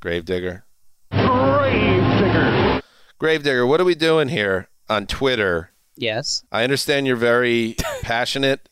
[0.00, 0.64] Gravedigger?
[1.12, 2.82] Gravedigger.
[3.18, 5.72] Gravedigger, what are we doing here on Twitter?
[5.96, 6.42] Yes.
[6.50, 8.69] I understand you're very passionate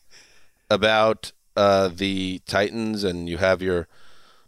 [0.69, 3.87] about uh, the Titans, and you have your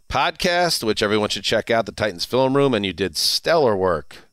[0.08, 4.28] podcast, which everyone should check out, the Titans Film Room, and you did stellar work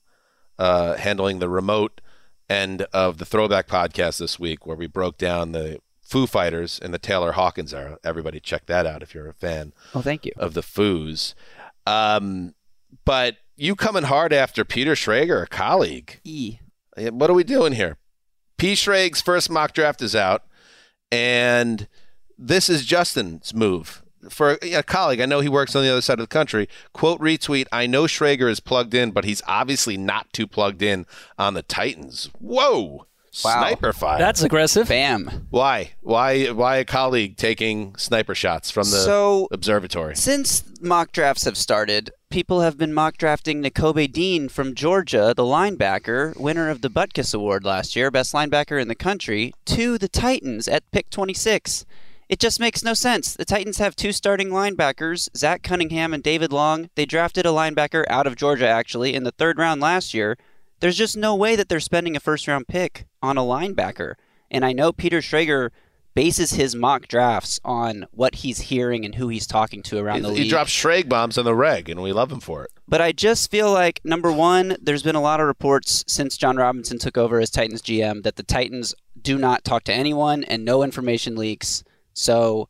[0.58, 2.02] uh, handling the remote
[2.50, 6.92] end of the Throwback podcast this week, where we broke down the Foo Fighters in
[6.92, 7.98] the Taylor Hawkins era.
[8.04, 10.32] Everybody check that out if you're a fan Oh, thank you.
[10.38, 11.34] of the Foos.
[11.86, 12.56] Um,
[13.06, 16.20] but you coming hard after Peter Schrager, a colleague.
[16.24, 16.58] E.
[16.98, 17.98] What are we doing here?
[18.58, 18.74] P.
[18.76, 20.44] Schrage's first mock draft is out,
[21.12, 21.88] and
[22.38, 26.20] this is Justin's move for a colleague, I know he works on the other side
[26.20, 26.68] of the country.
[26.94, 31.06] Quote retweet, I know Schrager is plugged in, but he's obviously not too plugged in
[31.38, 32.30] on the Titans.
[32.40, 33.06] Whoa.
[33.32, 34.18] Sniper fire.
[34.18, 34.88] That's aggressive.
[34.90, 35.48] Bam.
[35.52, 35.92] why?
[36.02, 40.16] Why why a colleague taking sniper shots from the So- observatory?
[40.16, 45.44] Since mock drafts have started, people have been mock drafting Nakobe Dean from Georgia, the
[45.44, 50.08] linebacker, winner of the Butkus Award last year, best linebacker in the country, to the
[50.08, 51.86] Titans at pick 26.
[52.28, 53.34] It just makes no sense.
[53.34, 56.92] The Titans have two starting linebackers, Zach Cunningham and David Long.
[56.94, 60.38] They drafted a linebacker out of Georgia, actually, in the third round last year.
[60.82, 64.14] There's just no way that they're spending a first round pick on a linebacker.
[64.52, 65.72] And I know Peter Schrager
[66.20, 70.28] bases his mock drafts on what he's hearing and who he's talking to around the
[70.28, 70.44] He, league.
[70.44, 72.72] he drops Schrag bombs on the reg, and we love him for it.
[72.90, 76.58] But I just feel like number one, there's been a lot of reports since Jon
[76.58, 80.66] Robinson took over as Titans GM that the Titans do not talk to anyone and
[80.66, 81.86] no information leaks.
[82.14, 82.68] So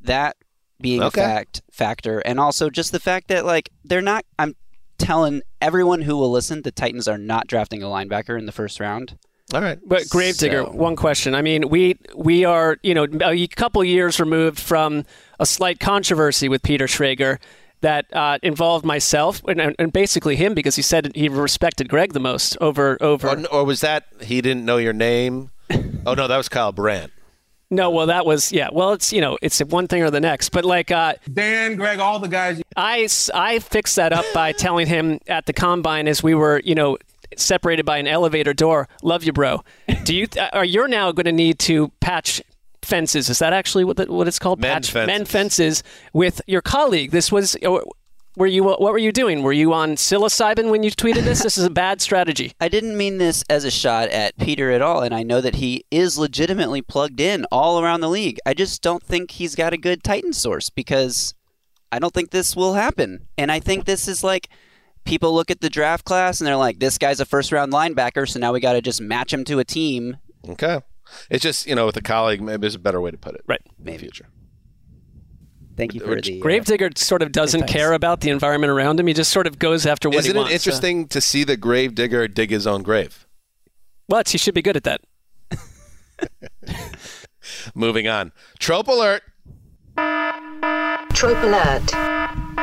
[0.00, 0.36] that
[0.80, 1.20] being Okay.
[1.20, 4.24] a fact factor, and also just the fact that like they're not.
[4.38, 4.54] I'm
[4.96, 8.80] telling everyone who will listen, the Titans are not drafting a linebacker in the first
[8.80, 9.18] round.
[9.54, 9.78] All right.
[9.86, 11.34] But Gravedigger, So- one question.
[11.34, 15.04] I mean, we we are you know a couple years removed from
[15.38, 17.38] a slight controversy with Peter Schrager
[17.82, 22.20] that uh, involved myself and, and basically him because he said he respected Greg the
[22.20, 23.28] most over over.
[23.28, 25.50] Or, or was that he didn't know your name?
[26.06, 27.12] oh no, that was Kyle Brandt.
[27.68, 28.68] No, well, that was yeah.
[28.72, 30.50] Well, it's you know, it's one thing or the next.
[30.50, 32.62] But like uh, Dan, Greg, all the guys.
[32.76, 36.76] I I fixed that up by telling him at the combine as we were you
[36.76, 36.96] know
[37.36, 38.88] separated by an elevator door.
[39.02, 39.62] Love you, bro.
[40.04, 42.42] Do you th- are you're now going to need to patch
[42.82, 43.28] fences?
[43.28, 44.60] Is that actually what the, what it's called?
[44.60, 45.06] Men patch fences.
[45.06, 47.10] men fences with your colleague.
[47.10, 47.56] This was.
[47.64, 47.78] uh,
[48.36, 49.42] Were you what were you doing?
[49.42, 51.42] Were you on psilocybin when you tweeted this?
[51.42, 52.52] This is a bad strategy.
[52.60, 55.54] I didn't mean this as a shot at Peter at all, and I know that
[55.56, 58.38] he is legitimately plugged in all around the league.
[58.44, 61.34] I just don't think he's got a good Titan source because
[61.90, 63.26] I don't think this will happen.
[63.38, 64.50] And I think this is like
[65.06, 68.28] people look at the draft class and they're like, this guy's a first round linebacker,
[68.28, 70.18] so now we got to just match him to a team.
[70.48, 70.80] Okay.
[71.30, 73.42] It's just you know with a colleague, maybe there's a better way to put it.
[73.46, 73.62] Right.
[73.78, 74.26] In the future.
[75.76, 77.72] Thank you for Which- the uh, Gravedigger sort of doesn't advice.
[77.74, 79.06] care about the environment around him.
[79.06, 80.52] He just sort of goes after what Isn't he wants.
[80.52, 83.26] Isn't it interesting to see the Gravedigger dig his own grave?
[84.06, 84.30] What?
[84.30, 85.02] He should be good at that.
[87.74, 88.32] Moving on.
[88.58, 89.22] Trope alert.
[91.12, 91.86] Trope alert.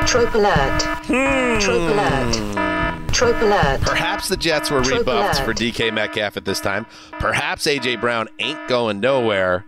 [0.06, 0.82] Trope alert.
[1.06, 1.58] Hmm.
[1.58, 3.12] Trope alert.
[3.12, 3.80] Trope alert.
[3.80, 5.46] Perhaps the Jets were Trope rebuffed alert.
[5.46, 6.86] for DK Metcalf at this time.
[7.12, 9.64] Perhaps AJ Brown ain't going nowhere.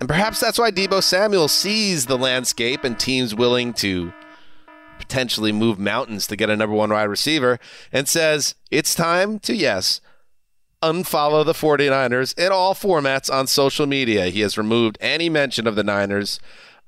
[0.00, 4.12] And perhaps that's why Deebo Samuel sees the landscape and teams willing to
[4.98, 7.58] potentially move mountains to get a number one wide receiver
[7.92, 10.00] and says, it's time to, yes,
[10.82, 14.26] unfollow the 49ers in all formats on social media.
[14.26, 16.40] He has removed any mention of the Niners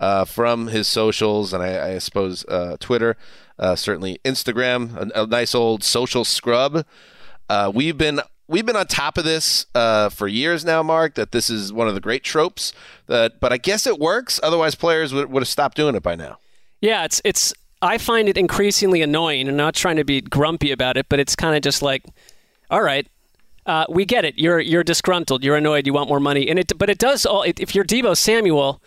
[0.04, 3.16] uh, from his socials and I, I suppose uh, Twitter,
[3.58, 6.84] uh, certainly Instagram, a, a nice old social scrub.
[7.48, 11.14] Uh, we've been we've been on top of this uh, for years now, Mark.
[11.14, 12.74] That this is one of the great tropes.
[13.06, 14.38] That, but I guess it works.
[14.42, 16.38] Otherwise, players would, would have stopped doing it by now.
[16.82, 17.54] Yeah, it's it's.
[17.80, 19.48] I find it increasingly annoying.
[19.48, 22.02] and not trying to be grumpy about it, but it's kind of just like,
[22.70, 23.06] all right,
[23.64, 24.38] uh, we get it.
[24.38, 25.42] You're you're disgruntled.
[25.42, 25.86] You're annoyed.
[25.86, 26.72] You want more money, and it.
[26.76, 27.42] But it does all.
[27.42, 28.82] If you're Deebo Samuel,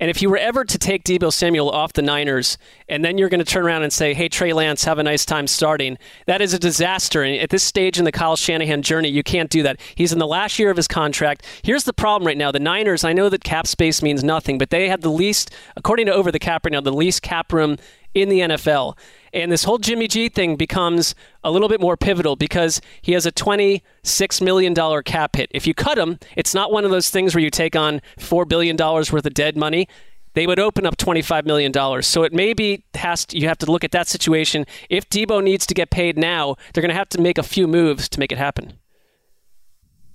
[0.00, 2.58] and if you were ever to take Deebo Samuel off the Niners,
[2.88, 5.24] and then you're going to turn around and say, "Hey, Trey Lance, have a nice
[5.24, 7.22] time starting," that is a disaster.
[7.22, 9.78] And at this stage in the Kyle Shanahan journey, you can't do that.
[9.94, 11.44] He's in the last year of his contract.
[11.62, 13.04] Here's the problem right now: the Niners.
[13.04, 16.32] I know that cap space means nothing, but they have the least, according to Over
[16.32, 17.76] the Cap right now, the least cap room
[18.14, 18.96] in the NFL.
[19.32, 21.14] And this whole Jimmy G thing becomes
[21.44, 25.48] a little bit more pivotal because he has a $26 million cap hit.
[25.52, 28.48] If you cut him, it's not one of those things where you take on $4
[28.48, 29.86] billion worth of dead money.
[30.34, 32.02] They would open up $25 million.
[32.02, 34.64] So it maybe has to, you have to look at that situation.
[34.88, 37.66] If Deebo needs to get paid now, they're going to have to make a few
[37.66, 38.74] moves to make it happen.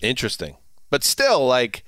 [0.01, 0.57] Interesting.
[0.89, 1.83] But still, like,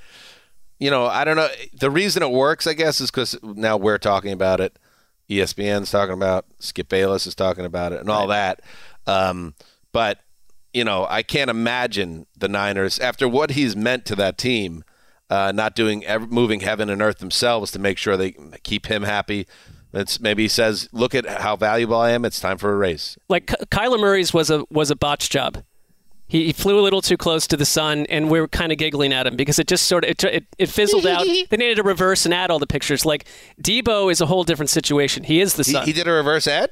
[0.80, 1.50] you know, I don't know.
[1.80, 4.78] The reason it works, I guess, is because now we're talking about it.
[5.30, 8.62] ESPN's talking about Skip Bayless is talking about it and all that.
[9.06, 9.56] Um,
[9.92, 10.20] but,
[10.74, 14.84] you know, I can't imagine the Niners, after what he's meant to that team,
[15.30, 19.48] uh, not doing moving heaven and earth themselves to make sure they keep him happy.
[19.94, 22.24] It's maybe he says, "Look at how valuable I am.
[22.26, 25.64] It's time for a race." like Ky- Kyler Murray's was a was a botch job.
[26.30, 28.78] He, he flew a little too close to the sun, and we were kind of
[28.78, 31.26] giggling at him because it just sort of it, it, it fizzled out.
[31.50, 33.06] They needed to reverse and add all the pictures.
[33.06, 33.26] Like
[33.62, 35.24] Deebo is a whole different situation.
[35.24, 35.86] He is the sun.
[35.86, 36.72] he did a reverse ad.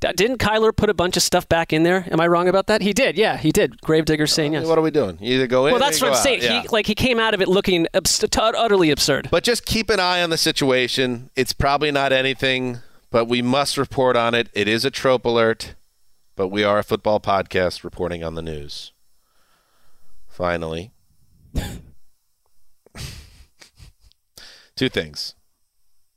[0.00, 2.06] Didn't Kyler put a bunch of stuff back in there?
[2.10, 2.82] Am I wrong about that?
[2.82, 3.16] He did.
[3.16, 3.80] Yeah, he did.
[3.82, 4.66] Gravedigger saying yes.
[4.66, 5.16] What are we doing?
[5.20, 5.72] You either go in.
[5.72, 6.42] Well, or that's you what go I'm saying.
[6.42, 6.62] Yeah.
[6.62, 9.28] He like he came out of it looking abs- utterly absurd.
[9.30, 11.30] But just keep an eye on the situation.
[11.36, 12.78] It's probably not anything,
[13.10, 14.48] but we must report on it.
[14.54, 15.74] It is a trope alert,
[16.42, 18.90] but we are a football podcast reporting on the news.
[20.26, 20.90] Finally.
[24.74, 25.36] Two things.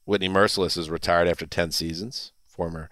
[0.04, 2.90] Whitney Mercilus is retired after 10 seasons, former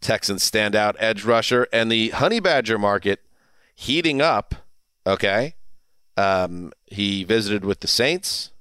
[0.00, 3.20] Texans standout edge rusher, and the Honey Badger market
[3.74, 4.54] heating up.
[5.06, 5.56] Okay.
[6.16, 8.52] Um, he visited with the Saints.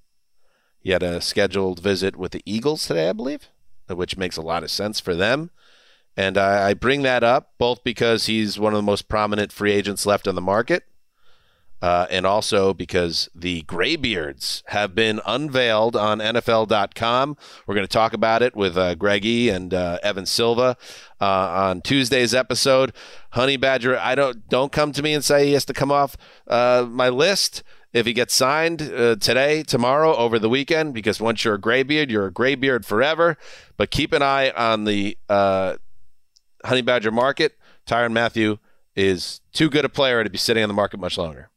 [0.82, 3.48] He had a scheduled visit with the Eagles today, I believe,
[3.88, 5.52] which makes a lot of sense for them.
[6.16, 9.72] And I, I bring that up both because he's one of the most prominent free
[9.72, 10.84] agents left on the market,
[11.82, 17.36] uh, and also because the Graybeards have been unveiled on NFL.com.
[17.66, 20.78] We're going to talk about it with uh, and uh, Evan Silva
[21.20, 22.94] uh, on Tuesday's episode.
[23.32, 26.16] Honey Badger, I don't don't come to me and say he has to come off
[26.48, 31.46] uh, my list if he gets signed uh, today, tomorrow, over the weekend, because once
[31.46, 33.38] you're a graybeard, you're a graybeard forever.
[33.78, 35.76] But keep an eye on the uh,
[36.66, 37.58] Honey Badger market.
[37.86, 38.58] Tyrann Mathieu
[38.96, 41.50] is too good a player to be sitting on the market much longer.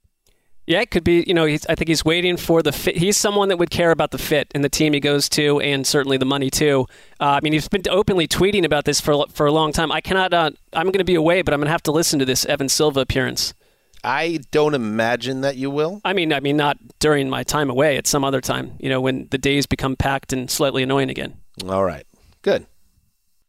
[0.67, 1.23] Yeah, it could be.
[1.27, 2.97] You know, he's, I think he's waiting for the fit.
[2.97, 5.87] He's someone that would care about the fit and the team he goes to, and
[5.87, 6.87] certainly the money too.
[7.21, 9.93] Uh, I mean, he's been openly tweeting about this for for a long time.
[9.93, 10.35] I cannot.
[10.35, 12.45] Uh, I'm going to be away, but I'm going to have to listen to this
[12.47, 13.55] Evan Silva appearance.
[14.03, 16.01] I don't imagine that you will.
[16.05, 17.97] I mean, I mean, not during my time away.
[17.97, 21.35] At some other time, you know, when the days become packed and slightly annoying again.
[21.69, 22.07] All right.
[22.43, 22.67] Good.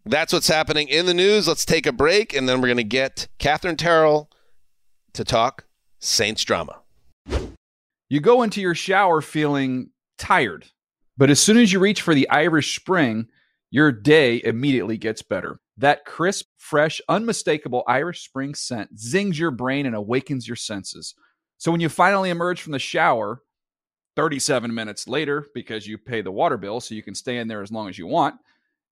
[0.10, 1.50] That's what's happening in the news.
[1.50, 4.30] Let's take a break, and then we're going to get Katherine Terrell
[5.14, 5.66] to talk
[6.00, 6.80] Saints drama.
[8.08, 10.68] You go into your shower feeling tired,
[11.18, 13.28] but as soon as you reach for the Irish Spring,
[13.70, 15.60] your day immediately gets better.
[15.76, 21.16] That crisp, fresh, unmistakable Irish Spring scent zings your brain and awakens your senses.
[21.58, 23.42] So when you finally emerge from the shower,
[24.16, 27.62] 37 minutes later, because you pay the water bill so you can stay in there
[27.62, 28.36] as long as you want,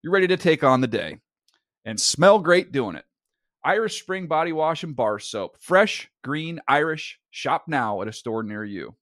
[0.06, 1.18] you're ready to take on the day
[1.84, 3.06] and smell great doing it.
[3.64, 5.58] Irish Spring Body Wash and Bar Soap.
[5.60, 7.18] Fresh, green, Irish.
[7.32, 8.94] Shop now at a store near you.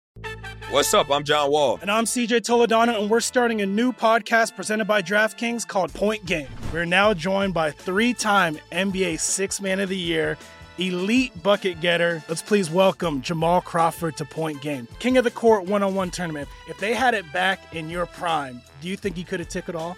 [0.70, 1.12] What's up?
[1.12, 1.78] I'm John Wall.
[1.82, 6.26] And I'm CJ Toledano, and we're starting a new podcast presented by DraftKings called Point
[6.26, 6.48] Game.
[6.72, 10.38] We're now joined by three time NBA Six Man of the Year,
[10.78, 12.24] elite bucket getter.
[12.30, 14.88] Let's please welcome Jamal Crawford to Point Game.
[15.00, 16.48] King of the Court one on one tournament.
[16.70, 19.68] If they had it back in your prime, do you think you could have took
[19.68, 19.98] it all?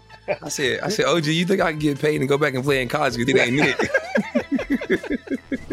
[0.27, 2.63] I said, I said, OG, you think I can get paid and go back and
[2.63, 3.17] play in college?
[3.17, 5.21] Because it ain't it.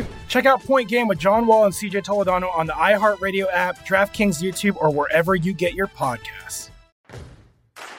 [0.29, 4.43] Check out Point Game with John Wall and CJ Toledano on the iHeartRadio app, DraftKings
[4.43, 6.71] YouTube, or wherever you get your podcasts.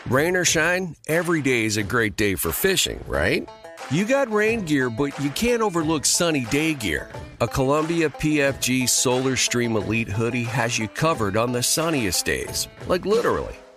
[0.08, 3.48] Rain or shine, every day is a great day for fishing, right?
[3.92, 7.10] You got rain gear, but you can't overlook sunny day gear.
[7.42, 12.68] A Columbia PFG Solar Stream Elite hoodie has you covered on the sunniest days.
[12.88, 13.56] Like literally.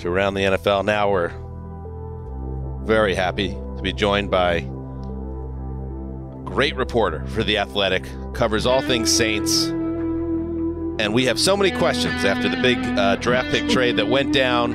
[0.00, 0.84] to Around the NFL.
[0.84, 1.32] Now we're
[2.86, 4.60] very happy to be joined by a
[6.44, 9.66] great reporter for The Athletic, covers all things Saints.
[9.66, 14.32] And we have so many questions after the big uh, draft pick trade that went
[14.32, 14.72] down.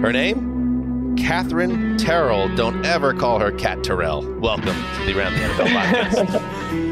[0.00, 1.16] Her name?
[1.16, 2.54] Katherine Terrell.
[2.56, 4.22] Don't ever call her Cat Terrell.
[4.40, 6.82] Welcome to the Around the NFL podcast.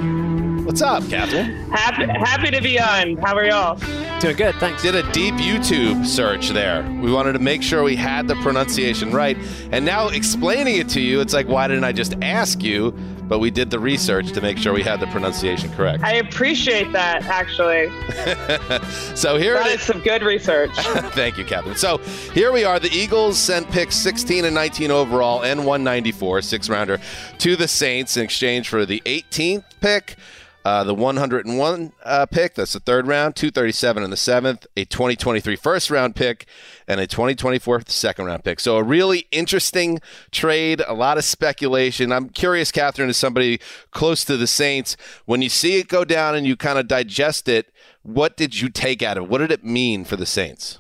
[0.64, 1.70] What's up, Katherine?
[1.70, 3.18] Happy, happy to be on.
[3.18, 3.76] How are y'all?
[4.18, 4.80] Doing good, thanks.
[4.80, 6.82] Did a deep YouTube search there.
[7.02, 9.36] We wanted to make sure we had the pronunciation right.
[9.72, 12.92] And now explaining it to you, it's like, why didn't I just ask you?
[13.24, 16.02] But we did the research to make sure we had the pronunciation correct.
[16.02, 17.90] I appreciate that, actually.
[19.14, 20.70] so here That it is some good research.
[21.12, 21.76] Thank you, Katherine.
[21.76, 21.98] So
[22.32, 22.80] here we are.
[22.80, 27.00] The Eagles sent picks 16 and 19 overall and 194, six rounder,
[27.38, 30.16] to the Saints in exchange for the 18th pick.
[30.64, 35.56] Uh, the 101 uh, pick, that's the third round, 237 in the seventh, a 2023
[35.56, 36.46] first round pick,
[36.88, 38.58] and a 2024 second round pick.
[38.58, 40.00] So a really interesting
[40.30, 42.10] trade, a lot of speculation.
[42.12, 43.60] I'm curious, Katherine, as somebody
[43.90, 44.96] close to the Saints,
[45.26, 47.70] when you see it go down and you kind of digest it,
[48.02, 49.30] what did you take out of it?
[49.30, 50.78] What did it mean for the Saints?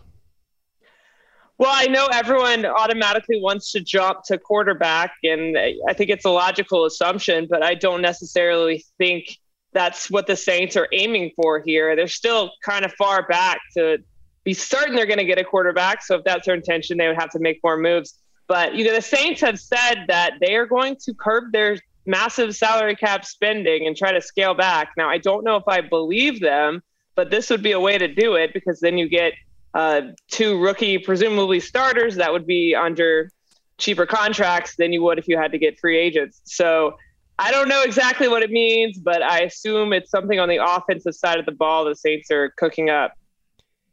[1.58, 6.30] Well, I know everyone automatically wants to jump to quarterback, and I think it's a
[6.30, 9.38] logical assumption, but I don't necessarily think
[9.74, 11.94] that's what the Saints are aiming for here.
[11.96, 13.98] They're still kind of far back to
[14.44, 16.02] be certain they're going to get a quarterback.
[16.02, 18.14] So if that's their intention, they would have to make more moves.
[18.46, 22.54] But you know, the Saints have said that they are going to curb their massive
[22.54, 24.90] salary cap spending and try to scale back.
[24.96, 26.82] Now, I don't know if I believe them,
[27.16, 29.32] but this would be a way to do it because then you get
[29.72, 33.30] uh, two rookie, presumably starters, that would be under
[33.78, 36.40] cheaper contracts than you would if you had to get free agents.
[36.44, 36.96] So
[37.38, 41.14] I don't know exactly what it means, but I assume it's something on the offensive
[41.14, 43.12] side of the ball the Saints are cooking up.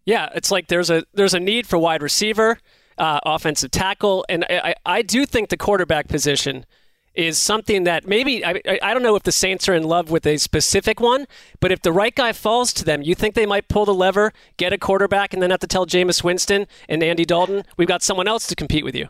[0.05, 2.59] Yeah, it's like there's a there's a need for wide receiver,
[2.97, 6.65] uh, offensive tackle, and I, I I do think the quarterback position
[7.13, 10.25] is something that maybe I, I don't know if the Saints are in love with
[10.25, 11.25] a specific one,
[11.59, 14.31] but if the right guy falls to them, you think they might pull the lever,
[14.57, 18.01] get a quarterback, and then have to tell Jameis Winston and Andy Dalton, we've got
[18.01, 19.09] someone else to compete with you.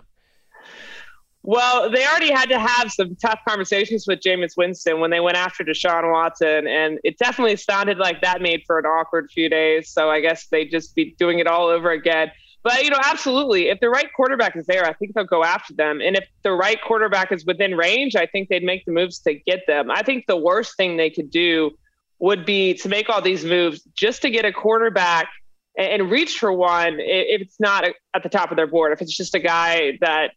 [1.44, 5.38] Well, they already had to have some tough conversations with Jameis Winston when they went
[5.38, 9.90] after Deshaun Watson, and it definitely sounded like that made for an awkward few days.
[9.90, 12.32] So I guess they'd just be doing it all over again.
[12.64, 15.74] But you know, absolutely, if the right quarterback is there, I think they'll go after
[15.74, 16.00] them.
[16.00, 19.34] And if the right quarterback is within range, I think they'd make the moves to
[19.34, 19.90] get them.
[19.90, 21.72] I think the worst thing they could do
[22.20, 25.28] would be to make all these moves just to get a quarterback
[25.76, 27.84] and, reach for one if it's not
[28.14, 28.92] at the top of their board.
[28.92, 30.32] If it's just a guy that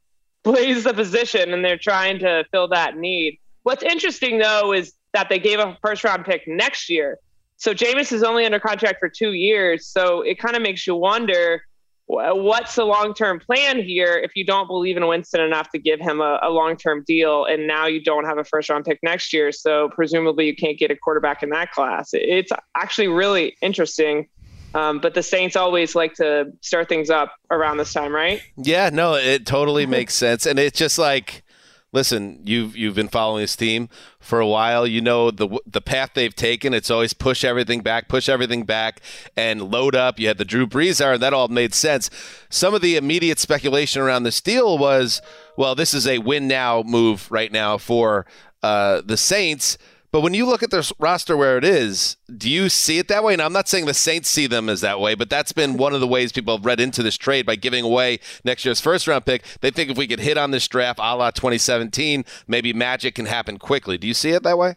[0.45, 3.41] plays the position and they're trying to fill that need.
[3.63, 7.19] What's interesting though is that they gave a first round pick next year.
[7.57, 9.87] So Jameis is only under contract for two years.
[9.87, 11.63] So it kind of makes you wonder
[12.07, 15.99] what's the long term plan here if you don't believe in Winston enough to give
[16.01, 18.99] him a, a long term deal and now you don't have a first round pick
[19.03, 19.51] next year.
[19.51, 22.11] So presumably you can't get a quarterback in that class.
[22.13, 24.29] It's actually really interesting.
[24.75, 28.43] Um, but the Saints always like to start things up around this time, right?
[28.57, 31.45] Yeah, no, it totally makes sense, and it's just like,
[31.93, 34.85] listen, you've you've been following this team for a while.
[34.85, 36.75] You know the the path they've taken.
[36.75, 39.01] It's always push everything back, push everything back,
[39.37, 40.19] and load up.
[40.19, 42.11] You had the Drew Brees era, and that all made sense.
[42.51, 45.23] Some of the immediate speculation around this deal was,
[45.57, 48.27] well, this is a win now move right now for
[48.65, 49.79] uh, the Saints.
[50.15, 53.25] But when you look at their roster where it is, do you see it that
[53.25, 53.33] way?
[53.33, 55.93] And I'm not saying the Saints see them as that way, but that's been one
[55.93, 59.09] of the ways people have read into this trade by giving away next year's first
[59.09, 59.43] round pick.
[59.61, 63.27] They think if we could hit on this draft a la 2017, maybe magic can
[63.27, 63.99] happen quickly.
[63.99, 64.77] Do you see it that way?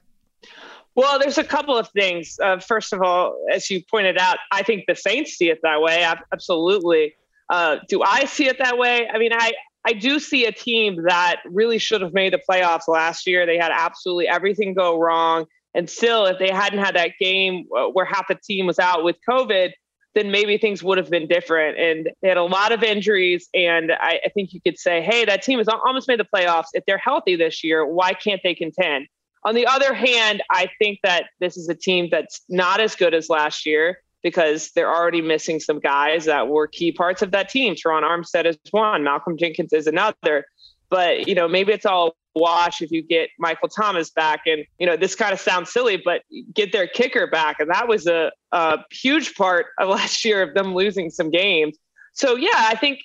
[0.96, 2.40] Well, there's a couple of things.
[2.44, 5.84] Uh, first of all, as you pointed out, I think the Saints see it that
[5.84, 6.04] way.
[6.34, 7.14] Absolutely.
[7.52, 9.08] Uh, do I see it that way?
[9.08, 9.54] I mean, I,
[9.88, 13.46] I do see a team that really should have made the playoffs last year.
[13.46, 15.46] They had absolutely everything go wrong.
[15.74, 19.06] And still, if they hadn't had that game uh, where half the team was out
[19.06, 19.72] with COVID,
[20.14, 21.78] then maybe things would have been different.
[21.78, 23.48] And they had a lot of injuries.
[23.54, 26.68] And I, I think you could say, hey, that team has almost made the playoffs.
[26.74, 29.08] If they're healthy this year, why can't they contend?
[29.46, 33.14] On the other hand, I think that this is a team that's not as good
[33.14, 37.50] as last year because they're already missing some guys that were key parts of that
[37.50, 37.76] team.
[37.76, 40.46] Terron Armstead is one, Malcolm Jenkins is another.
[40.90, 44.42] But, you know, maybe it's all wash if you get Michael Thomas back.
[44.46, 47.60] And, you know, this kind of sounds silly, but get their kicker back.
[47.60, 51.78] And that was a, a huge part of last year of them losing some games.
[52.14, 53.00] So, yeah, I think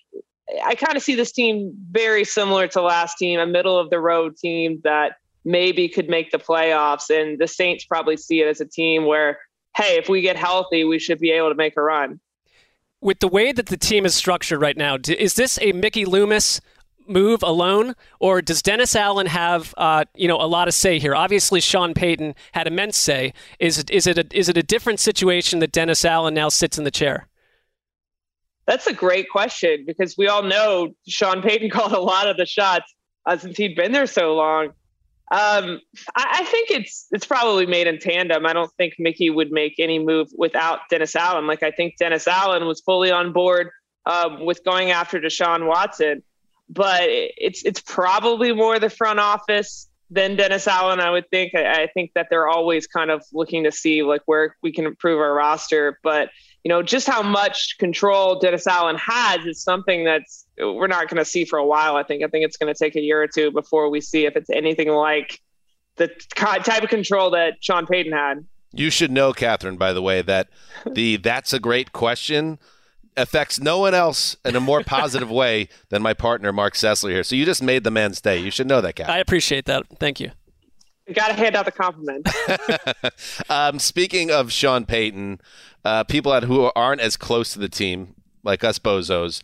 [0.65, 4.01] I kind of see this team very similar to last team, a middle of the
[4.01, 7.11] road team that maybe could make the playoffs.
[7.11, 9.39] And the Saints probably see it as a team where,
[9.77, 12.21] hey, if we get healthy, we should be able to make a run.
[13.01, 16.61] With the way that the team is structured right now, is this a Mickey Loomis
[17.09, 21.15] move alone, or does Dennis Allen have uh, you know a lot of say here?
[21.15, 23.33] Obviously, Sean Payton had immense say.
[23.59, 26.79] Is it is it a, is it a different situation that Dennis Allen now sits
[26.79, 27.29] in the chair?
[28.67, 32.47] That's a great question because we all know Sean Payton called a lot of the
[32.47, 32.95] shots
[33.27, 34.73] uh, since he'd been there so long.
[35.33, 35.81] Um,
[36.15, 38.45] I, I think it's it's probably made in tandem.
[38.45, 41.47] I don't think Mickey would make any move without Dennis Allen.
[41.47, 43.71] Like I think Dennis Allen was fully on board
[44.05, 46.23] um, with going after Deshaun Watson,
[46.69, 51.01] but it's it's probably more the front office than Dennis Allen.
[51.01, 51.55] I would think.
[51.55, 54.85] I, I think that they're always kind of looking to see like where we can
[54.85, 56.29] improve our roster, but
[56.65, 61.19] you know just how much control Dennis Allen has is something that's we're not going
[61.19, 61.97] to see for a while.
[61.97, 62.23] I think.
[62.23, 64.51] I think it's going to take a year or two before we see if it's
[64.51, 65.41] anything like
[65.97, 68.45] the type of control that Sean Payton had.
[68.73, 70.49] You should know, Katherine, by the way, that
[70.91, 72.59] the that's a great question
[73.17, 77.23] affects no one else in a more positive way than my partner, Mark Sessler here.
[77.23, 78.39] So you just made the man's day.
[78.39, 79.17] You should know that, Katherine.
[79.17, 79.85] I appreciate that.
[79.99, 80.31] Thank you.
[81.07, 82.29] You got to hand out the compliment.
[83.51, 85.41] um, speaking of Sean Payton,
[85.85, 89.43] uh, people that who aren't as close to the team, like us bozos,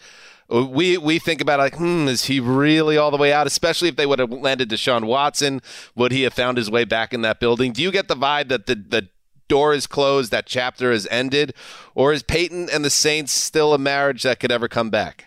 [0.49, 3.47] we we think about like, hmm, is he really all the way out?
[3.47, 5.61] Especially if they would have landed Deshaun Watson,
[5.95, 7.73] would he have found his way back in that building?
[7.73, 9.09] Do you get the vibe that the the
[9.49, 11.55] door is closed, that chapter is ended,
[11.95, 15.27] or is Payton and the Saints still a marriage that could ever come back?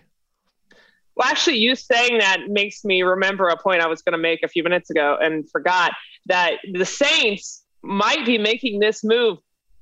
[1.16, 4.41] Well, actually, you saying that makes me remember a point I was going to make
[4.43, 5.91] a few minutes ago and forgot
[6.28, 9.39] that the Saints might be making this move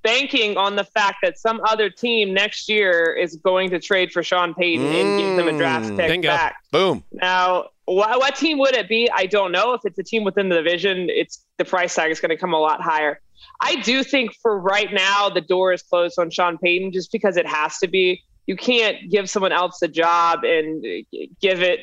[0.10, 4.24] banking on the fact that some other team next year is going to trade for
[4.24, 5.98] Sean Payton and give them a draft mm.
[5.98, 6.30] pick Bingo.
[6.30, 6.56] back.
[6.72, 7.04] Boom.
[7.12, 9.10] Now, what, what team would it be?
[9.12, 9.74] I don't know.
[9.74, 12.54] If it's a team within the division, it's the price tag is going to come
[12.54, 13.22] a lot higher.
[13.62, 17.38] I do think for right now, the door is closed on Sean Payton just because
[17.38, 18.24] it has to be.
[18.48, 21.82] You can't give someone else a job and uh, give it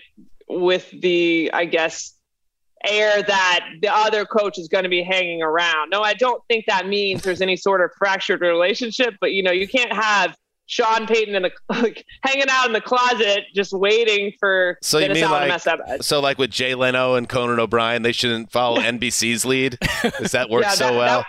[0.49, 2.16] with the, I guess,
[2.89, 5.91] air that the other coach is going to be hanging around.
[5.91, 9.53] No, I don't think that means there's any sort of fractured relationship, but you know,
[9.53, 14.33] you can't have Sean Payton in the like, hanging out in the closet just waiting
[14.41, 15.79] for So you mean like to mess up.
[16.01, 19.79] so like with Jay Leno and Conan O'Brien, they shouldn't follow NBC's lead?
[20.19, 21.19] Does that work Yeah, so that- well?
[21.21, 21.27] That,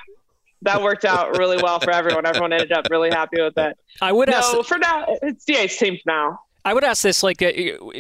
[0.64, 2.26] that worked out really well for everyone.
[2.26, 3.78] Everyone ended up really happy with that.
[4.02, 6.40] I would no, ask- for now, it's DA's team now.
[6.68, 7.54] I would ask this like uh,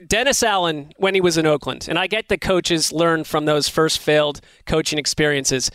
[0.08, 3.70] Dennis Allen when he was in Oakland, and I get the coaches learn from those
[3.70, 5.72] first failed coaching experiences.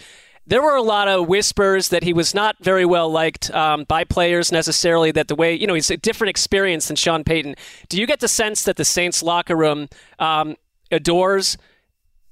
[0.46, 4.04] There were a lot of whispers that he was not very well liked um, by
[4.04, 5.10] players necessarily.
[5.10, 7.54] That the way you know he's a different experience than Sean Payton.
[7.88, 9.88] Do you get the sense that the Saints locker room
[10.18, 10.56] um,
[10.90, 11.56] adores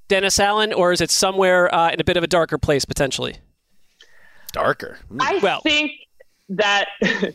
[0.09, 3.37] Dennis Allen, or is it somewhere uh, in a bit of a darker place potentially?
[4.51, 4.99] Darker.
[5.19, 5.93] I think
[6.49, 6.85] that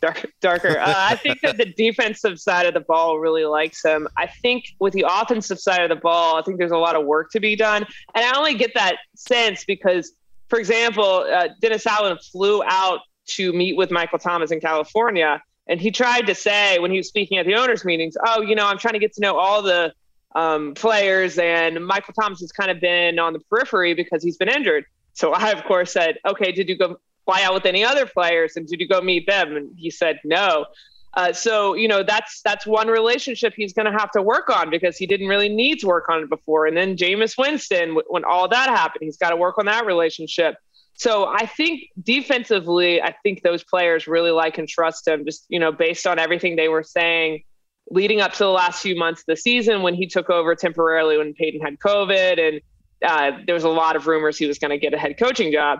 [0.00, 0.28] darker.
[0.40, 0.78] darker.
[0.78, 4.08] Uh, I think that the defensive side of the ball really likes him.
[4.16, 7.04] I think with the offensive side of the ball, I think there's a lot of
[7.04, 10.12] work to be done, and I only get that sense because,
[10.48, 15.80] for example, uh, Dennis Allen flew out to meet with Michael Thomas in California, and
[15.80, 18.66] he tried to say when he was speaking at the owners' meetings, "Oh, you know,
[18.66, 19.92] I'm trying to get to know all the."
[20.34, 24.50] Um, players and Michael Thomas has kind of been on the periphery because he's been
[24.50, 24.84] injured.
[25.14, 26.98] So I, of course, said, okay, did you go
[27.28, 29.54] fly out with any other players and did you go meet them?
[29.54, 30.64] And he said, no.
[31.12, 34.70] Uh, so, you know, that's that's one relationship he's going to have to work on
[34.70, 36.66] because he didn't really need to work on it before.
[36.66, 40.54] And then Jameis Winston, when all that happened, he's got to work on that relationship.
[40.94, 45.58] So I think defensively, I think those players really like and trust him just, you
[45.58, 47.42] know, based on everything they were saying
[47.90, 51.18] leading up to the last few months of the season when he took over temporarily
[51.18, 52.60] when Payton had COVID and
[53.02, 55.52] uh, there was a lot of rumors he was going to get a head coaching
[55.52, 55.78] job.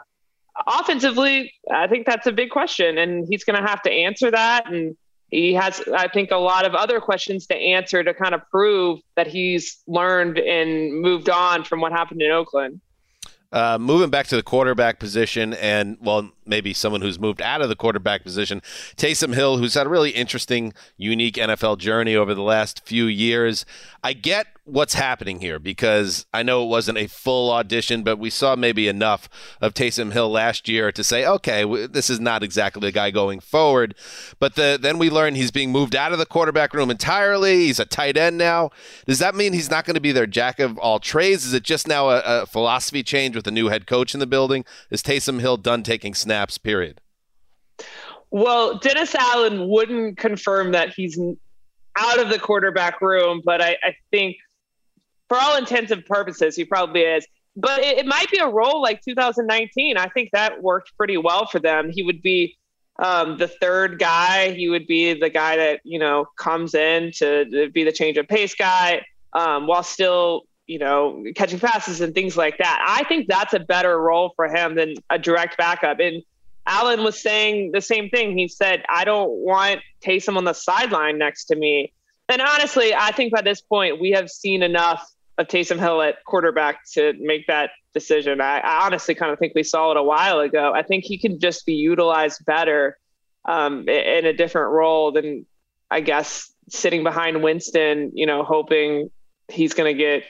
[0.66, 4.70] Offensively, I think that's a big question, and he's going to have to answer that.
[4.70, 4.96] And
[5.30, 9.00] he has, I think, a lot of other questions to answer to kind of prove
[9.16, 12.80] that he's learned and moved on from what happened in Oakland.
[13.50, 17.70] Uh, moving back to the quarterback position, and well, maybe someone who's moved out of
[17.70, 18.60] the quarterback position,
[18.96, 23.64] Taysom Hill, who's had a really interesting, unique NFL journey over the last few years.
[24.04, 28.30] I get what's happening here because I know it wasn't a full audition, but we
[28.30, 29.28] saw maybe enough
[29.60, 33.40] of Taysom Hill last year to say, okay, this is not exactly the guy going
[33.40, 33.94] forward.
[34.38, 37.66] But the, then we learn he's being moved out of the quarterback room entirely.
[37.66, 38.70] He's a tight end now.
[39.06, 41.44] Does that mean he's not going to be their jack of all trades?
[41.44, 44.26] Is it just now a, a philosophy change with a new head coach in the
[44.26, 44.64] building?
[44.90, 47.00] Is Taysom Hill done taking snaps, period?
[48.30, 51.18] Well, Dennis Allen wouldn't confirm that he's
[51.96, 54.36] out of the quarterback room, but I, I think
[55.28, 57.26] for all intents and purposes, he probably is.
[57.56, 59.96] But it, it might be a role like 2019.
[59.96, 61.90] I think that worked pretty well for them.
[61.90, 62.56] He would be
[62.98, 64.52] um, the third guy.
[64.52, 68.28] He would be the guy that you know comes in to, be the change of
[68.28, 69.02] pace guy,
[69.32, 72.84] um, while still you know catching passes and things like that.
[72.86, 76.00] I think that's a better role for him than a direct backup.
[76.00, 76.22] And
[76.66, 78.36] Allen was saying the same thing.
[78.36, 81.92] He said, I don't want Taysom on the sideline next to me.
[82.28, 85.08] And honestly, I think by this point, we have seen enough
[85.38, 88.40] of Taysom Hill at quarterback to make that decision.
[88.40, 90.72] I, I honestly kind of think we saw it a while ago.
[90.74, 92.98] I think he can just be utilized better
[93.44, 95.46] um, in a different role than
[95.90, 99.10] I guess sitting behind Winston, you know, hoping
[99.48, 100.24] he's going to get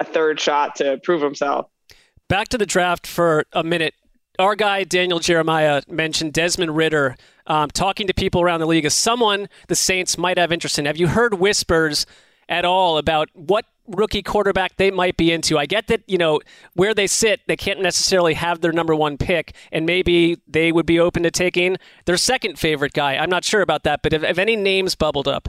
[0.00, 1.66] a third shot to prove himself.
[2.28, 3.94] Back to the draft for a minute.
[4.38, 8.94] Our guy Daniel Jeremiah mentioned Desmond Ridder um, talking to people around the league as
[8.94, 10.86] someone the Saints might have interest in.
[10.86, 12.06] Have you heard whispers
[12.48, 15.58] at all about what rookie quarterback they might be into?
[15.58, 16.40] I get that you know
[16.74, 20.86] where they sit, they can't necessarily have their number one pick, and maybe they would
[20.86, 23.16] be open to taking their second favorite guy.
[23.16, 25.48] I'm not sure about that, but if, any names bubbled up,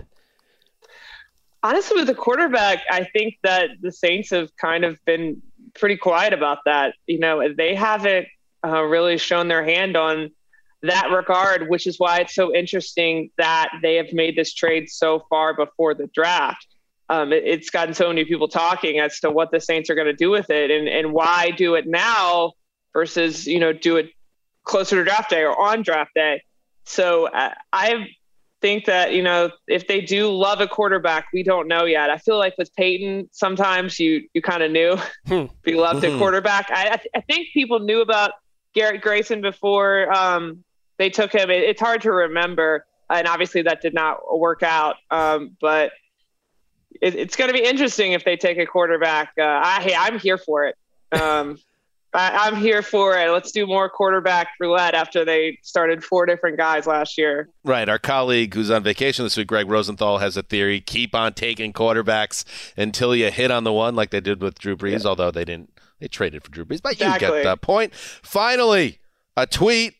[1.63, 5.41] honestly with the quarterback i think that the saints have kind of been
[5.73, 8.27] pretty quiet about that you know they haven't
[8.65, 10.29] uh, really shown their hand on
[10.83, 15.25] that regard which is why it's so interesting that they have made this trade so
[15.29, 16.72] far before the draft
[17.09, 20.07] um, it, it's gotten so many people talking as to what the saints are going
[20.07, 22.53] to do with it and, and why do it now
[22.93, 24.09] versus you know do it
[24.63, 26.41] closer to draft day or on draft day
[26.85, 28.05] so uh, i
[28.61, 32.09] think that you know if they do love a quarterback, we don't know yet.
[32.09, 34.95] I feel like with Payton, sometimes you you kind of knew
[35.25, 36.15] if he loved a Mm-hmm.
[36.15, 36.19] Mhm.
[36.19, 36.71] quarterback.
[36.71, 38.31] I, I, th- I think people knew about
[38.73, 40.63] Garrett Grayson before um,
[40.97, 41.49] they took him.
[41.49, 44.95] It, it's hard to remember, and obviously that did not work out.
[45.11, 45.91] Um, but
[47.01, 49.33] it, it's going to be interesting if they take a quarterback.
[49.37, 50.75] Uh, I, hey, I'm here for it.
[51.11, 51.57] Um,
[52.13, 53.29] I, I'm here for it.
[53.31, 57.49] Let's do more quarterback roulette after they started four different guys last year.
[57.63, 57.89] Right.
[57.89, 60.79] Our colleague who's on vacation this week, Greg Rosenthal, has a theory.
[60.79, 62.45] Keep on taking quarterbacks
[62.77, 65.71] until you hit on the one like they did with Drew Brees, although they didn't
[65.99, 66.81] they traded for Drew Brees.
[66.81, 67.95] But you get the point.
[67.95, 68.99] Finally,
[69.35, 69.95] a tweet.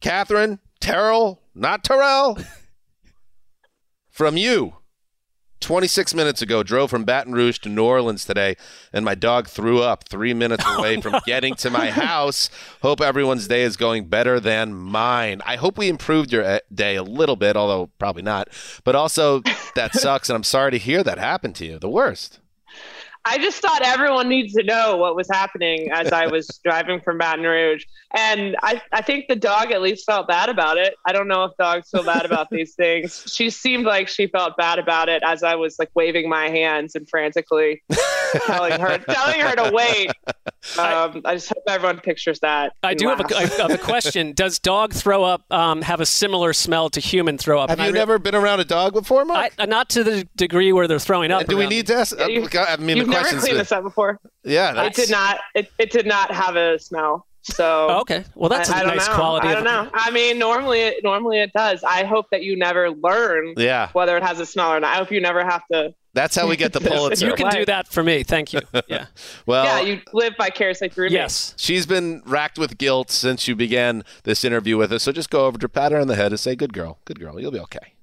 [0.00, 2.38] Katherine Terrell, not Terrell.
[4.10, 4.77] from you.
[5.60, 8.56] 26 minutes ago, drove from Baton Rouge to New Orleans today,
[8.92, 12.50] and my dog threw up three minutes away from getting to my house.
[12.82, 15.42] Hope everyone's day is going better than mine.
[15.44, 18.48] I hope we improved your uh, day a little bit, although probably not.
[18.84, 19.42] But also,
[19.74, 21.78] that sucks, and I'm sorry to hear that happened to you.
[21.78, 22.40] The worst.
[23.24, 27.18] I just thought everyone needs to know what was happening as I was driving from
[27.18, 27.84] Baton Rouge.
[28.14, 30.94] And I, I think the dog at least felt bad about it.
[31.06, 33.24] I don't know if dogs feel bad about these things.
[33.38, 36.96] She seemed like she felt bad about it as I was like waving my hands
[36.96, 37.82] and frantically
[38.46, 40.10] telling her telling her to wait.
[40.78, 42.72] Um, I just hope everyone pictures that.
[42.82, 44.32] I do have a, have a question.
[44.32, 47.70] Does dog throw up um, have a similar smell to human throw up?
[47.70, 49.52] Have And you re- never been around a dog before, Mark?
[49.58, 51.46] I, uh, not to the degree where they're throwing up.
[51.46, 52.18] Do we need to ask?
[52.18, 52.26] I
[52.76, 54.18] mean, You've the never question's cleaned this up before.
[54.44, 55.38] Yeah, It did not.
[55.54, 57.26] It, it did not have a smell.
[57.42, 58.24] So Oh, okay.
[58.34, 59.14] Well, that's I a I nice know.
[59.14, 59.88] quality I don't know.
[59.94, 61.82] I mean, normally, it, normally it does.
[61.82, 63.88] I hope that you never learn Yeah.
[63.92, 64.94] whether it has a smell or not.
[64.94, 65.94] I hope you never have to.
[66.14, 67.26] That's how we get the Pulitzer.
[67.26, 68.22] You can do that for me.
[68.22, 68.60] Thank you.
[68.88, 69.06] Yeah.
[69.46, 71.14] well, yeah, you live vicariously through me.
[71.14, 71.54] Yes.
[71.56, 75.02] She's been racked with guilt since you began this interview with us.
[75.04, 77.18] So just go over to pat her on the head and say, "Good girl, good
[77.20, 77.94] girl, you'll be okay."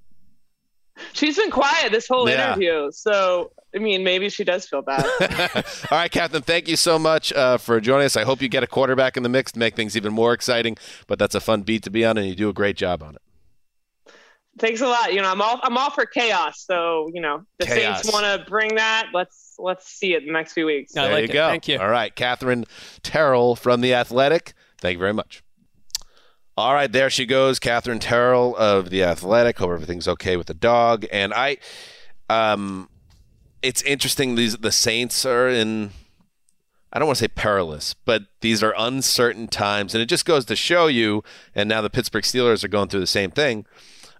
[1.13, 2.51] She's been quiet this whole Yeah.
[2.51, 5.03] interview, so I mean, maybe she does feel bad.
[5.91, 8.15] All right, Katherine, Thank you so much uh, for joining us.
[8.15, 10.77] I hope you get a quarterback in the mix to make things even more exciting.
[11.07, 13.15] But that's a fun beat to be on, and you do a great job on
[13.15, 13.21] it.
[14.57, 15.13] Thanks a lot.
[15.13, 16.63] You know, I'm all I'm all for chaos.
[16.65, 18.03] So you know, the Chaos.
[18.03, 19.07] Saints want to bring that.
[19.13, 20.93] Let's let's see it in the next few weeks.
[20.93, 21.49] there you go.
[21.49, 21.77] Thank you.
[21.77, 22.63] All right, Katherine
[23.03, 24.53] Terrell from the Athletic.
[24.79, 25.43] Thank you very much.
[26.57, 29.57] All right, there she goes, Katherine Terrell of the Athletic.
[29.57, 31.05] Hope everything's okay with the dog.
[31.11, 31.57] And I,
[32.29, 32.87] um,
[33.61, 34.35] it's interesting.
[34.35, 35.91] These the Saints are in.
[36.93, 40.45] I don't want to say perilous, but these are uncertain times, and it just goes
[40.45, 41.25] to show you.
[41.53, 43.65] And now the Pittsburgh Steelers are going through the same thing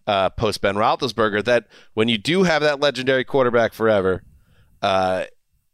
[0.05, 1.41] uh, post Ben Roethlisberger.
[1.45, 4.23] That when you do have that legendary quarterback forever,
[4.81, 5.25] uh,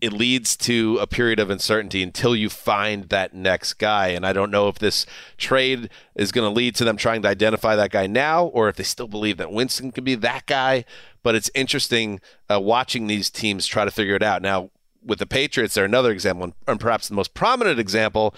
[0.02, 4.08] it leads to a period of uncertainty until you find that next guy.
[4.08, 5.06] And I don't know if this
[5.38, 8.76] trade is going to lead to them trying to identify that guy now, or if
[8.76, 10.86] they still believe that Winston could be that guy.
[11.24, 12.20] But it's interesting
[12.52, 14.42] uh, watching these teams try to figure it out.
[14.42, 14.72] Now,
[15.06, 18.34] with the Patriots, they're another example, and- and perhaps the most prominent example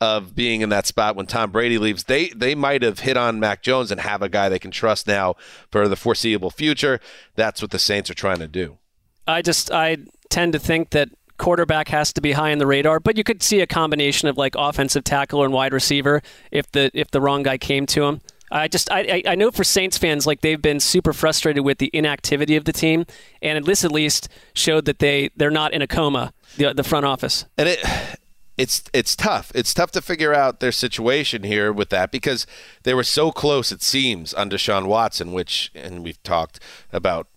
[0.00, 2.04] of being in that spot when Tom Brady leaves.
[2.04, 5.08] They they might have hit on Mac Jones and have a guy they can trust
[5.08, 5.34] now
[5.72, 7.00] for the foreseeable future.
[7.34, 8.78] That's what the Saints are trying to do.
[9.26, 9.96] I just I
[10.30, 13.42] tend to think that quarterback has to be high in the radar, but you could
[13.42, 17.42] see a combination of like offensive tackle and wide receiver if the if the wrong
[17.42, 18.20] guy came to him.
[18.50, 21.90] I just I, I know for Saints fans like they've been super frustrated with the
[21.92, 23.04] inactivity of the team,
[23.42, 26.32] and this at least showed that they they're not in a coma.
[26.56, 27.44] The the front office.
[27.56, 27.84] and it
[28.56, 29.52] it's it's tough.
[29.54, 32.46] It's tough to figure out their situation here with that because
[32.82, 33.70] they were so close.
[33.70, 36.58] It seems on Deshaun Watson, which and we've talked
[36.92, 37.28] about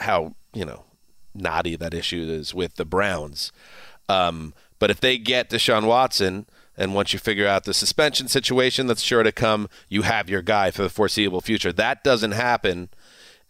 [0.00, 0.84] how you know
[1.34, 3.52] knotty that issue is with the Browns.
[4.08, 8.86] Um, But if they get Deshaun Watson, and once you figure out the suspension situation
[8.86, 11.72] that's sure to come, you have your guy for the foreseeable future.
[11.72, 12.88] That doesn't happen.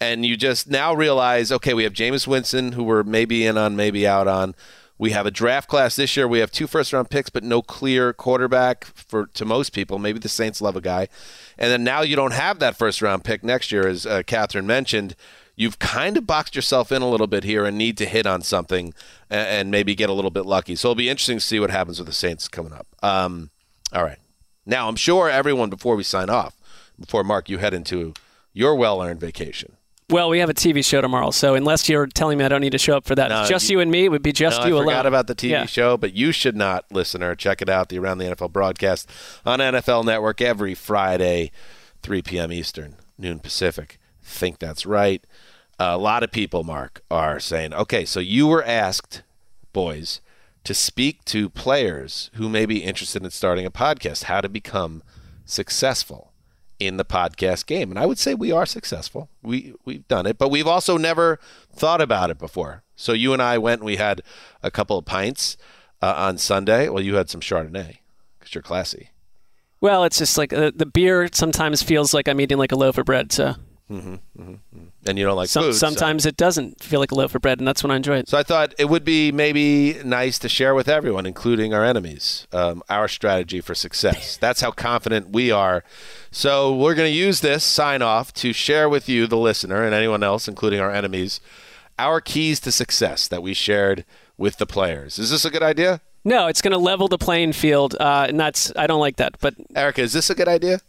[0.01, 3.74] And you just now realize, okay, we have Jameis Winston, who we're maybe in on,
[3.74, 4.55] maybe out on.
[4.99, 6.28] We have a draft class this year.
[6.28, 9.99] We have two first round picks, but no clear quarterback for to most people.
[9.99, 11.09] Maybe the Saints love a guy.
[11.59, 14.66] And then now you don't have that first round pick next year, as uh, Katherine
[14.66, 15.16] mentioned.
[15.57, 18.42] You've kind of boxed yourself in a little bit here and need to hit on
[18.42, 18.92] something
[19.30, 20.74] and, and maybe get a little bit lucky.
[20.76, 22.86] So it'll be interesting to see what happens with the Saints coming up.
[23.02, 23.50] Um,
[23.92, 24.18] all right.
[24.66, 26.57] Now, I'm sure everyone, before we sign off,
[26.98, 28.14] before Mark, you head into
[28.52, 29.76] your well earned vacation.
[30.11, 32.72] Well, we have a TV show tomorrow, so unless you're telling me I don't need
[32.72, 34.61] to show up for that, No, just you- you, and me, it would be just
[34.61, 34.86] No, you I alone.
[34.88, 35.64] forgot about the TV Yeah.
[35.66, 37.34] show, but you should not, listener.
[37.34, 39.09] Check it out, the Around the NFL broadcast
[39.46, 41.50] on NFL Network every Friday,
[42.02, 42.52] 3 p.m.
[42.52, 43.98] Eastern, noon Pacific.
[44.22, 45.24] Think that's right.
[45.79, 49.22] A lot of people, Mark, are saying, okay, so you were asked,
[49.72, 50.20] boys,
[50.64, 55.03] to speak to players who may be interested in starting a podcast, how to become
[55.45, 56.33] successful
[56.81, 57.91] in the podcast game.
[57.91, 59.29] And I would say we are successful.
[59.43, 61.39] We we've done it, but we've also never
[61.72, 62.83] thought about it before.
[62.97, 64.22] So you and I went and we had
[64.62, 65.57] a couple of pints
[66.03, 66.89] uh, on Sunday.
[66.89, 67.99] Well, you had some Chardonnay
[68.39, 69.11] because you're classy.
[69.81, 72.97] Well, it's just like uh, the beer sometimes feels like I'm eating like a loaf
[72.97, 73.33] of bread.
[73.33, 73.57] So
[73.89, 74.55] hmm hmm
[75.07, 75.74] And you don't like some, food.
[75.74, 78.16] so- sometimes it doesn't feel like a loaf of bread, and that's when I enjoy
[78.18, 78.28] it.
[78.28, 82.47] So I thought it would be maybe nice to share with everyone, including our enemies,
[82.53, 84.37] um, our strategy for success.
[84.41, 85.85] That's how confident we are.
[86.30, 89.95] So we're going to use this sign off to share with you, the listener, and
[89.95, 91.41] anyone else, including our enemies,
[91.99, 94.05] our keys to success that we shared
[94.39, 95.18] with the players.
[95.18, 96.01] Is this a good idea?
[96.24, 99.39] No, it's going to level the playing field, uh, and that's I don't like that.
[99.41, 100.80] But Erica, is this a good idea?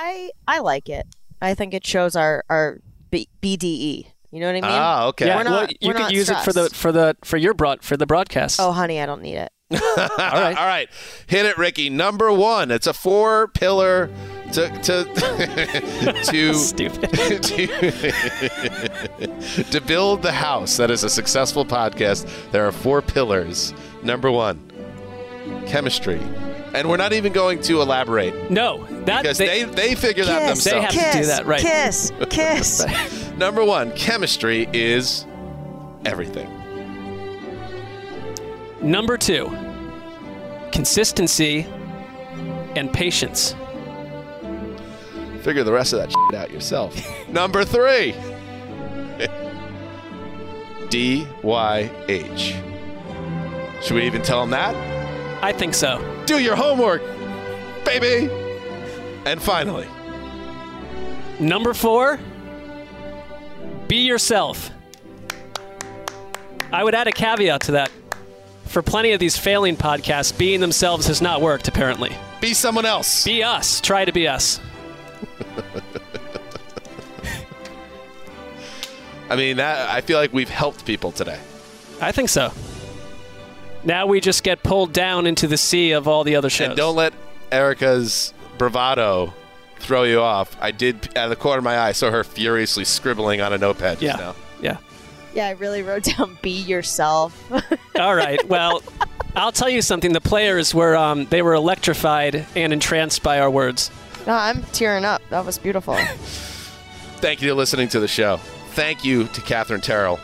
[0.00, 1.06] I I like it.
[1.40, 2.80] I think it shows our our
[3.10, 4.06] B- BDE.
[4.32, 4.64] You know what I mean?
[4.64, 5.26] Ah, okay.
[5.28, 7.36] Yeah, We're not, well, you we're could not use it for the for the for
[7.36, 8.60] your broad for the broadcast.
[8.60, 9.50] Oh, honey, I don't need it.
[9.70, 9.78] All
[10.18, 10.56] right.
[10.56, 10.88] All right.
[11.26, 11.90] Hit it, Ricky.
[11.90, 12.70] Number one.
[12.70, 14.10] It's a four pillar
[14.52, 15.04] to to
[16.24, 17.10] to stupid
[17.42, 17.66] to,
[19.70, 22.28] to build the house that is a successful podcast.
[22.52, 23.74] There are four pillars.
[24.02, 24.70] Number one,
[25.66, 26.20] chemistry.
[26.74, 28.50] And we're not even going to elaborate.
[28.50, 30.94] No, that because they, they, figure that themselves.
[30.94, 31.60] They have to do that, right.
[31.60, 32.84] Kiss, kiss.
[33.36, 35.26] Number one, chemistry is
[36.04, 36.50] everything.
[38.82, 39.46] Number two,
[40.72, 41.66] consistency
[42.76, 43.54] and patience.
[45.42, 46.94] Figure the rest of that shit out yourself.
[47.28, 48.14] Number three.
[50.88, 52.54] D Y H.
[53.82, 54.95] Should we even tell them that?
[55.46, 56.02] I think so.
[56.26, 57.02] Do your homework,
[57.84, 58.28] baby.
[59.24, 59.86] And finally,
[61.38, 62.18] Number four,
[63.86, 64.72] be yourself.
[66.72, 67.92] I would add a caveat to that.
[68.64, 72.10] For plenty of these failing podcasts, being themselves has not worked, apparently.
[72.40, 73.24] be someone else.
[73.24, 73.80] Be us.
[73.80, 74.58] Try to be us.
[79.30, 81.38] I mean, that I feel like we've helped people today.
[82.00, 82.52] I think so.
[83.86, 86.68] Now we just get pulled down into the sea of all the other shows.
[86.68, 87.14] And don't let
[87.50, 89.32] Erica's bravado
[89.78, 90.56] throw you off.
[90.60, 93.58] I did, out of the corner of my eye, saw her furiously scribbling on a
[93.58, 94.24] notepad just Yeah.
[94.24, 94.34] now.
[94.60, 94.76] Yeah.
[95.34, 97.40] Yeah, I really wrote down "be yourself."
[97.98, 98.42] All right.
[98.48, 98.82] Well,
[99.36, 100.12] I'll tell you something.
[100.14, 103.90] The players were um, they were electrified and entranced by our words.
[104.26, 105.20] no, I'm tearing up.
[105.30, 105.94] That was beautiful.
[107.20, 108.38] Thank you for listening to the show.
[108.70, 110.18] Thank you to Katherine Terrell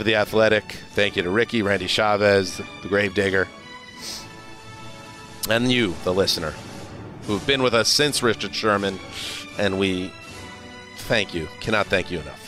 [0.00, 0.72] of The Athletic.
[0.92, 3.48] Thank you to Ricky, Randy Chavez, the Gravedigger,
[5.50, 6.54] and you, the listener,
[7.26, 8.98] who've been with us since Richard Sherman,
[9.58, 10.12] and we
[10.96, 11.48] thank you.
[11.60, 12.38] Cannot thank you enough.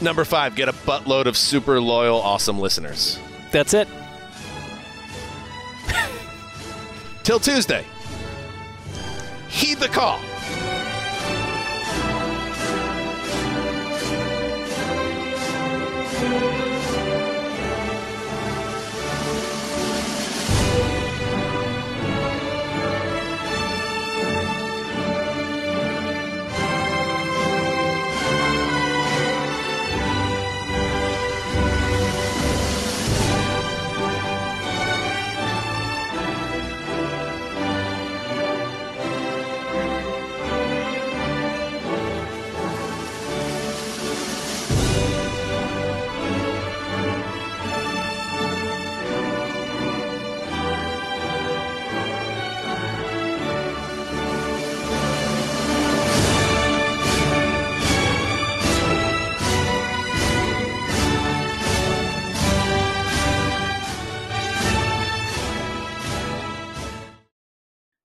[0.00, 3.18] Number five, get a buttload of super loyal, awesome listeners.
[3.50, 3.88] That's it.
[7.22, 7.84] Till Tuesday.
[9.48, 10.20] Heed the call.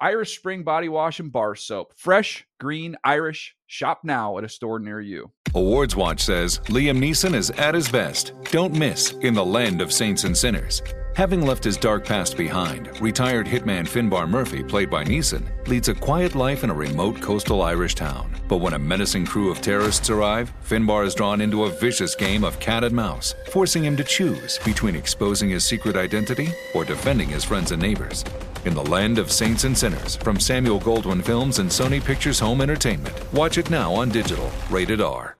[0.00, 1.94] Irish Spring Body Wash and Bar Soap.
[1.96, 3.54] Fresh, green, Irish.
[3.66, 5.32] Shop now at a store near you.
[5.54, 8.32] Awards Watch says Liam Neeson is at his best.
[8.50, 10.82] Don't miss in the land of saints and sinners.
[11.14, 15.94] Having left his dark past behind, retired hitman Finbar Murphy, played by Neeson, leads a
[15.94, 18.30] quiet life in a remote coastal Irish town.
[18.48, 22.44] But when a menacing crew of terrorists arrive, Finbar is drawn into a vicious game
[22.44, 27.30] of cat and mouse, forcing him to choose between exposing his secret identity or defending
[27.30, 28.22] his friends and neighbors.
[28.66, 32.60] In the Land of Saints and Sinners from Samuel Goldwyn Films and Sony Pictures Home
[32.60, 33.14] Entertainment.
[33.32, 34.50] Watch it now on digital.
[34.68, 35.36] Rated R.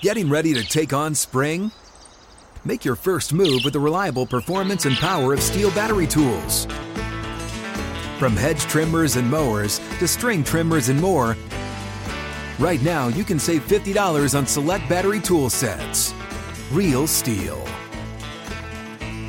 [0.00, 1.72] Getting ready to take on spring?
[2.64, 6.66] Make your first move with the reliable performance and power of STIHL battery tools.
[8.20, 11.36] From hedge trimmers and mowers to string trimmers and more,
[12.60, 16.14] right now you can save $50 on select battery tool sets.
[16.70, 17.85] Real STIHL.